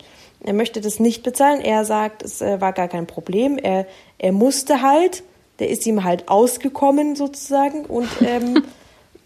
Er 0.45 0.53
möchte 0.53 0.81
das 0.81 1.01
nicht 1.01 1.23
bezahlen. 1.23 1.61
Er 1.61 1.85
sagt, 1.85 2.23
es 2.23 2.43
äh, 2.43 2.61
war 2.61 2.73
gar 2.73 2.89
kein 2.89 3.07
Problem. 3.07 3.59
Er, 3.59 3.87
er 4.19 4.33
musste 4.33 4.83
halt. 4.83 5.23
Der 5.61 5.71
ist 5.71 5.87
ihm 5.87 6.03
halt 6.03 6.29
ausgekommen 6.29 7.15
sozusagen 7.15 7.85
und 7.85 8.09
ähm, 8.23 8.65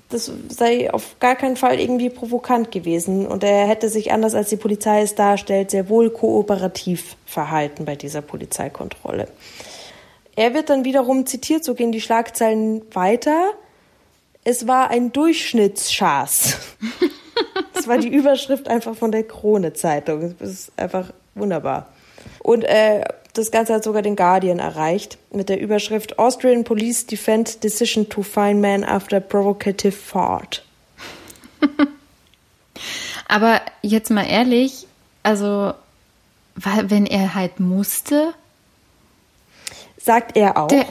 das 0.08 0.32
sei 0.48 0.92
auf 0.92 1.18
gar 1.20 1.36
keinen 1.36 1.56
Fall 1.56 1.78
irgendwie 1.78 2.08
provokant 2.08 2.72
gewesen 2.72 3.26
und 3.26 3.44
er 3.44 3.66
hätte 3.66 3.88
sich 3.88 4.10
anders 4.12 4.34
als 4.34 4.48
die 4.48 4.56
Polizei 4.56 5.02
es 5.02 5.14
darstellt 5.14 5.70
sehr 5.70 5.88
wohl 5.88 6.10
kooperativ 6.10 7.16
verhalten 7.26 7.84
bei 7.84 7.94
dieser 7.94 8.22
Polizeikontrolle. 8.22 9.28
Er 10.34 10.54
wird 10.54 10.70
dann 10.70 10.84
wiederum 10.84 11.26
zitiert, 11.26 11.64
so 11.64 11.74
gehen 11.74 11.92
die 11.92 12.00
Schlagzeilen 12.00 12.82
weiter. 12.94 13.50
Es 14.44 14.66
war 14.66 14.90
ein 14.90 15.12
Durchschnittsschaß. 15.12 16.56
das 17.74 17.88
war 17.88 17.98
die 17.98 18.08
Überschrift 18.08 18.68
einfach 18.68 18.94
von 18.94 19.12
der 19.12 19.24
Krone 19.24 19.74
Zeitung. 19.74 20.36
Das 20.38 20.48
ist 20.48 20.72
einfach 20.76 21.12
wunderbar. 21.34 21.88
Und 22.42 22.62
äh, 22.64 23.04
das 23.38 23.50
Ganze 23.52 23.74
hat 23.74 23.84
sogar 23.84 24.02
den 24.02 24.16
Guardian 24.16 24.58
erreicht 24.58 25.16
mit 25.30 25.48
der 25.48 25.60
Überschrift 25.60 26.18
Austrian 26.18 26.64
Police 26.64 27.06
Defend 27.06 27.62
Decision 27.62 28.08
to 28.08 28.22
Fine 28.22 28.56
Man 28.56 28.84
After 28.84 29.20
Provocative 29.20 29.92
Fart. 29.92 30.64
Aber 33.28 33.60
jetzt 33.82 34.10
mal 34.10 34.24
ehrlich, 34.24 34.86
also, 35.22 35.74
wenn 36.54 37.06
er 37.06 37.34
halt 37.34 37.60
musste, 37.60 38.34
Sagt 40.00 40.36
er 40.36 40.56
auch. 40.56 40.68
der 40.68 40.86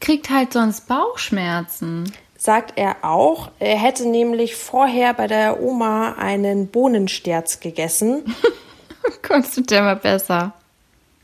kriegt 0.00 0.30
halt 0.30 0.52
sonst 0.54 0.88
Bauchschmerzen. 0.88 2.10
sagt 2.38 2.78
er 2.78 2.96
auch. 3.02 3.50
Er 3.58 3.76
hätte 3.76 4.08
nämlich 4.08 4.56
vorher 4.56 5.12
bei 5.14 5.26
der 5.26 5.60
Oma 5.60 6.14
einen 6.14 6.68
Bohnensterz 6.68 7.60
gegessen. 7.60 8.34
Konntest 9.22 9.58
du 9.58 9.60
dir 9.60 9.82
mal 9.82 9.96
besser. 9.96 10.54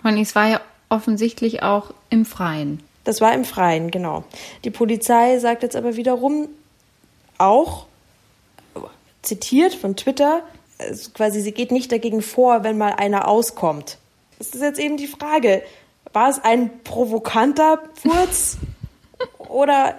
Und 0.07 0.19
es 0.19 0.37
war 0.37 0.47
ja 0.47 0.61
offensichtlich 0.89 1.65
auch 1.65 1.93
im 2.11 2.25
Freien. 2.25 2.81
Das 3.03 3.21
war 3.21 3.35
im 3.35 3.45
Freien, 3.45 3.91
genau. 3.91 4.23
Die 4.65 4.71
Polizei 4.71 5.39
sagt 5.41 5.65
jetzt 5.65 5.75
aber 5.75 5.97
wiederum 5.97 6.49
auch, 7.39 7.87
zitiert 9.23 9.75
von 9.75 9.97
Twitter, 9.97 10.43
also 10.79 11.11
quasi 11.11 11.41
sie 11.41 11.51
geht 11.51 11.73
nicht 11.73 11.91
dagegen 11.91 12.23
vor, 12.23 12.63
wenn 12.63 12.79
mal 12.79 12.93
einer 12.93 13.27
auskommt. 13.27 13.99
Das 14.39 14.49
ist 14.49 14.63
jetzt 14.63 14.79
eben 14.79 14.97
die 14.97 15.09
Frage, 15.09 15.63
war 16.13 16.31
es 16.31 16.39
ein 16.43 16.83
provokanter 16.85 17.81
Furz 18.01 18.59
oder 19.39 19.97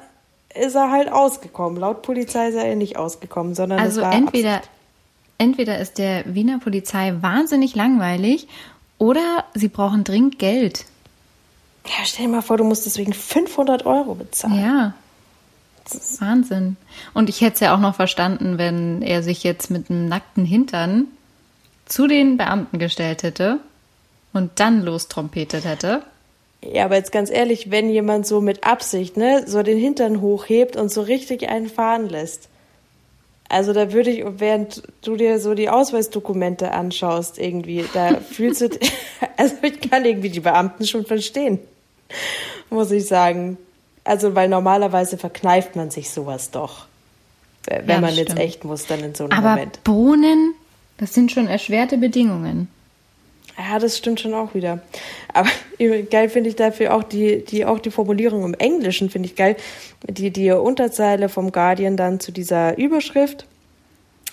ist 0.55 0.75
er 0.75 0.89
halt 0.89 1.11
ausgekommen? 1.11 1.79
Laut 1.79 2.01
Polizei 2.01 2.47
ist 2.47 2.55
er 2.55 2.75
nicht 2.75 2.95
ausgekommen, 2.97 3.55
sondern 3.55 3.79
Also 3.79 3.99
es 3.99 4.05
war 4.05 4.13
entweder, 4.13 4.55
Absicht. 4.57 4.71
entweder 5.37 5.79
ist 5.79 5.97
der 5.97 6.23
Wiener 6.33 6.59
Polizei 6.59 7.13
wahnsinnig 7.19 7.75
langweilig 7.75 8.47
oder 8.97 9.45
sie 9.53 9.67
brauchen 9.67 10.03
dringend 10.03 10.39
Geld. 10.39 10.85
Ja, 11.85 12.03
stell 12.03 12.25
dir 12.25 12.31
mal 12.31 12.41
vor, 12.41 12.57
du 12.57 12.63
musst 12.63 12.85
deswegen 12.85 13.13
500 13.13 13.85
Euro 13.85 14.15
bezahlen. 14.15 14.61
Ja. 14.61 14.93
Wahnsinn. 16.19 16.75
Und 17.13 17.29
ich 17.29 17.39
hätte 17.41 17.53
es 17.53 17.59
ja 17.61 17.73
auch 17.73 17.79
noch 17.79 17.95
verstanden, 17.95 18.57
wenn 18.57 19.01
er 19.01 19.23
sich 19.23 19.43
jetzt 19.43 19.71
mit 19.71 19.89
einem 19.89 20.07
nackten 20.09 20.43
Hintern 20.43 21.07
zu 21.85 22.07
den 22.07 22.35
Beamten 22.35 22.77
gestellt 22.77 23.23
hätte 23.23 23.59
und 24.33 24.51
dann 24.55 24.83
lostrompetet 24.83 25.63
hätte. 25.63 26.03
Ja, 26.61 26.85
aber 26.85 26.95
jetzt 26.95 27.11
ganz 27.11 27.29
ehrlich, 27.29 27.71
wenn 27.71 27.89
jemand 27.89 28.27
so 28.27 28.41
mit 28.41 28.65
Absicht, 28.65 29.15
ne, 29.15 29.43
so 29.47 29.63
den 29.63 29.77
Hintern 29.77 30.21
hochhebt 30.21 30.75
und 30.75 30.91
so 30.91 31.01
richtig 31.01 31.47
einen 31.47 31.69
fahren 31.69 32.09
lässt. 32.09 32.49
Also 33.49 33.71
da 33.73 33.93
würde 33.93 34.09
ich, 34.09 34.23
während 34.39 34.83
du 35.03 35.15
dir 35.15 35.39
so 35.39 35.53
die 35.53 35.69
Ausweisdokumente 35.69 36.71
anschaust, 36.71 37.39
irgendwie, 37.39 37.85
da 37.93 38.19
fühlst 38.31 38.61
du, 38.61 38.69
also 39.37 39.55
ich 39.61 39.89
kann 39.89 40.03
irgendwie 40.05 40.29
die 40.29 40.41
Beamten 40.41 40.85
schon 40.85 41.05
verstehen, 41.05 41.59
muss 42.69 42.91
ich 42.91 43.05
sagen. 43.07 43.57
Also, 44.03 44.35
weil 44.35 44.47
normalerweise 44.49 45.17
verkneift 45.17 45.75
man 45.75 45.89
sich 45.91 46.09
sowas 46.09 46.51
doch. 46.51 46.85
Wenn 47.67 47.87
Ja, 47.87 47.95
man 47.95 48.03
das 48.09 48.17
jetzt 48.17 48.31
stimmt. 48.31 48.39
echt 48.39 48.63
muss, 48.63 48.85
dann 48.85 49.01
in 49.03 49.13
so 49.15 49.25
einem 49.25 49.33
Aber 49.33 49.49
Moment. 49.51 49.83
Bohnen, 49.83 50.53
das 50.97 51.13
sind 51.13 51.31
schon 51.31 51.47
erschwerte 51.47 51.97
Bedingungen. 51.97 52.69
Ja, 53.57 53.79
das 53.79 53.97
stimmt 53.97 54.19
schon 54.19 54.33
auch 54.33 54.53
wieder. 54.53 54.79
Aber 55.33 55.49
geil 56.09 56.29
finde 56.29 56.49
ich 56.49 56.55
dafür 56.55 56.93
auch 56.93 57.03
die, 57.03 57.43
die, 57.43 57.65
auch 57.65 57.79
die 57.79 57.91
Formulierung 57.91 58.43
im 58.43 58.53
Englischen 58.53 59.09
finde 59.09 59.27
ich 59.29 59.35
geil. 59.35 59.55
Die, 60.07 60.31
die 60.31 60.51
Unterzeile 60.51 61.27
vom 61.27 61.51
Guardian 61.51 61.97
dann 61.97 62.19
zu 62.19 62.31
dieser 62.31 62.77
Überschrift. 62.77 63.47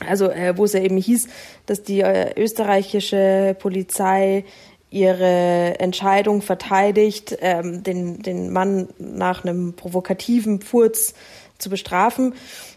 Also, 0.06 0.28
äh, 0.28 0.56
wo 0.58 0.64
es 0.64 0.72
ja 0.72 0.80
eben 0.80 0.96
hieß, 0.96 1.28
dass 1.66 1.82
die 1.82 2.00
äh, 2.00 2.38
österreichische 2.38 3.56
Polizei 3.58 4.44
ihre 4.90 5.78
Entscheidung 5.80 6.42
verteidigt, 6.42 7.36
ähm, 7.40 7.82
den, 7.82 8.22
den 8.22 8.52
Mann 8.52 8.88
nach 8.98 9.44
einem 9.44 9.74
provokativen 9.74 10.60
Furz 10.60 11.14
zu 11.58 11.70
bestrafen. 11.70 12.34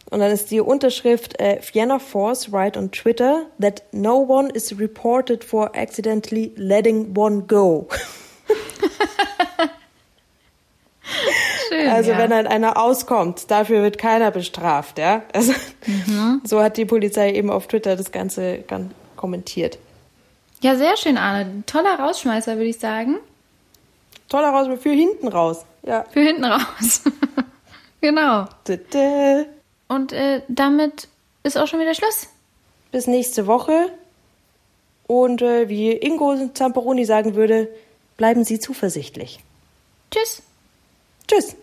Und 0.10 0.20
dann 0.20 0.32
ist 0.32 0.52
die 0.52 0.62
Unterschrift 0.62 1.40
äh, 1.40 1.60
Vienna 1.74 2.00
Force 2.00 2.52
write 2.52 2.80
on 2.80 2.92
Twitter 2.92 3.46
that 3.60 3.84
no 3.92 4.18
one 4.18 4.50
is 4.50 4.78
reported 4.80 5.44
for 5.44 5.76
accidentally 5.76 6.54
letting 6.56 7.16
one 7.16 7.42
go. 7.42 7.88
Schön. 11.70 11.90
Also 11.90 12.12
ja. 12.12 12.18
wenn 12.18 12.30
dann 12.30 12.48
einer 12.48 12.78
auskommt, 12.78 13.50
dafür 13.52 13.82
wird 13.84 13.98
keiner 13.98 14.32
bestraft, 14.32 14.98
ja. 14.98 15.24
Also 15.34 15.54
so 16.44 16.62
hat 16.62 16.78
die 16.78 16.86
Polizei 16.86 17.34
eben 17.34 17.50
auf 17.50 17.68
Twitter 17.68 17.96
das 17.96 18.12
Ganze 18.12 18.60
gan- 18.60 18.92
kommentiert. 19.16 19.78
ja, 20.62 20.76
sehr 20.76 20.96
schön, 20.98 21.18
Arne. 21.18 21.64
Toller 21.66 22.00
Rausschmeißer, 22.00 22.56
würde 22.56 22.70
ich 22.70 22.80
sagen. 22.80 23.18
Toller 24.30 24.50
raus, 24.50 24.68
für 24.82 24.90
hinten 24.92 25.28
raus. 25.28 25.66
Ja. 25.84 26.06
Für 26.12 26.22
hinten 26.22 26.46
raus. 26.46 27.02
genau. 28.02 28.46
Tüte. 28.66 29.48
Und 29.88 30.12
äh, 30.12 30.42
damit 30.48 31.08
ist 31.44 31.58
auch 31.58 31.68
schon 31.68 31.80
wieder 31.80 31.94
Schluss. 31.94 32.28
Bis 32.92 33.08
nächste 33.08 33.48
Woche. 33.48 33.92
Und 35.08 35.42
äh, 35.42 35.70
wie 35.70 35.92
Ingo 35.92 36.50
Zamperoni 36.54 37.06
sagen 37.06 37.36
würde, 37.36 37.70
bleiben 38.18 38.44
Sie 38.44 38.60
zuversichtlich. 38.60 39.40
Tschüss. 40.12 40.42
Tschüss. 41.28 41.56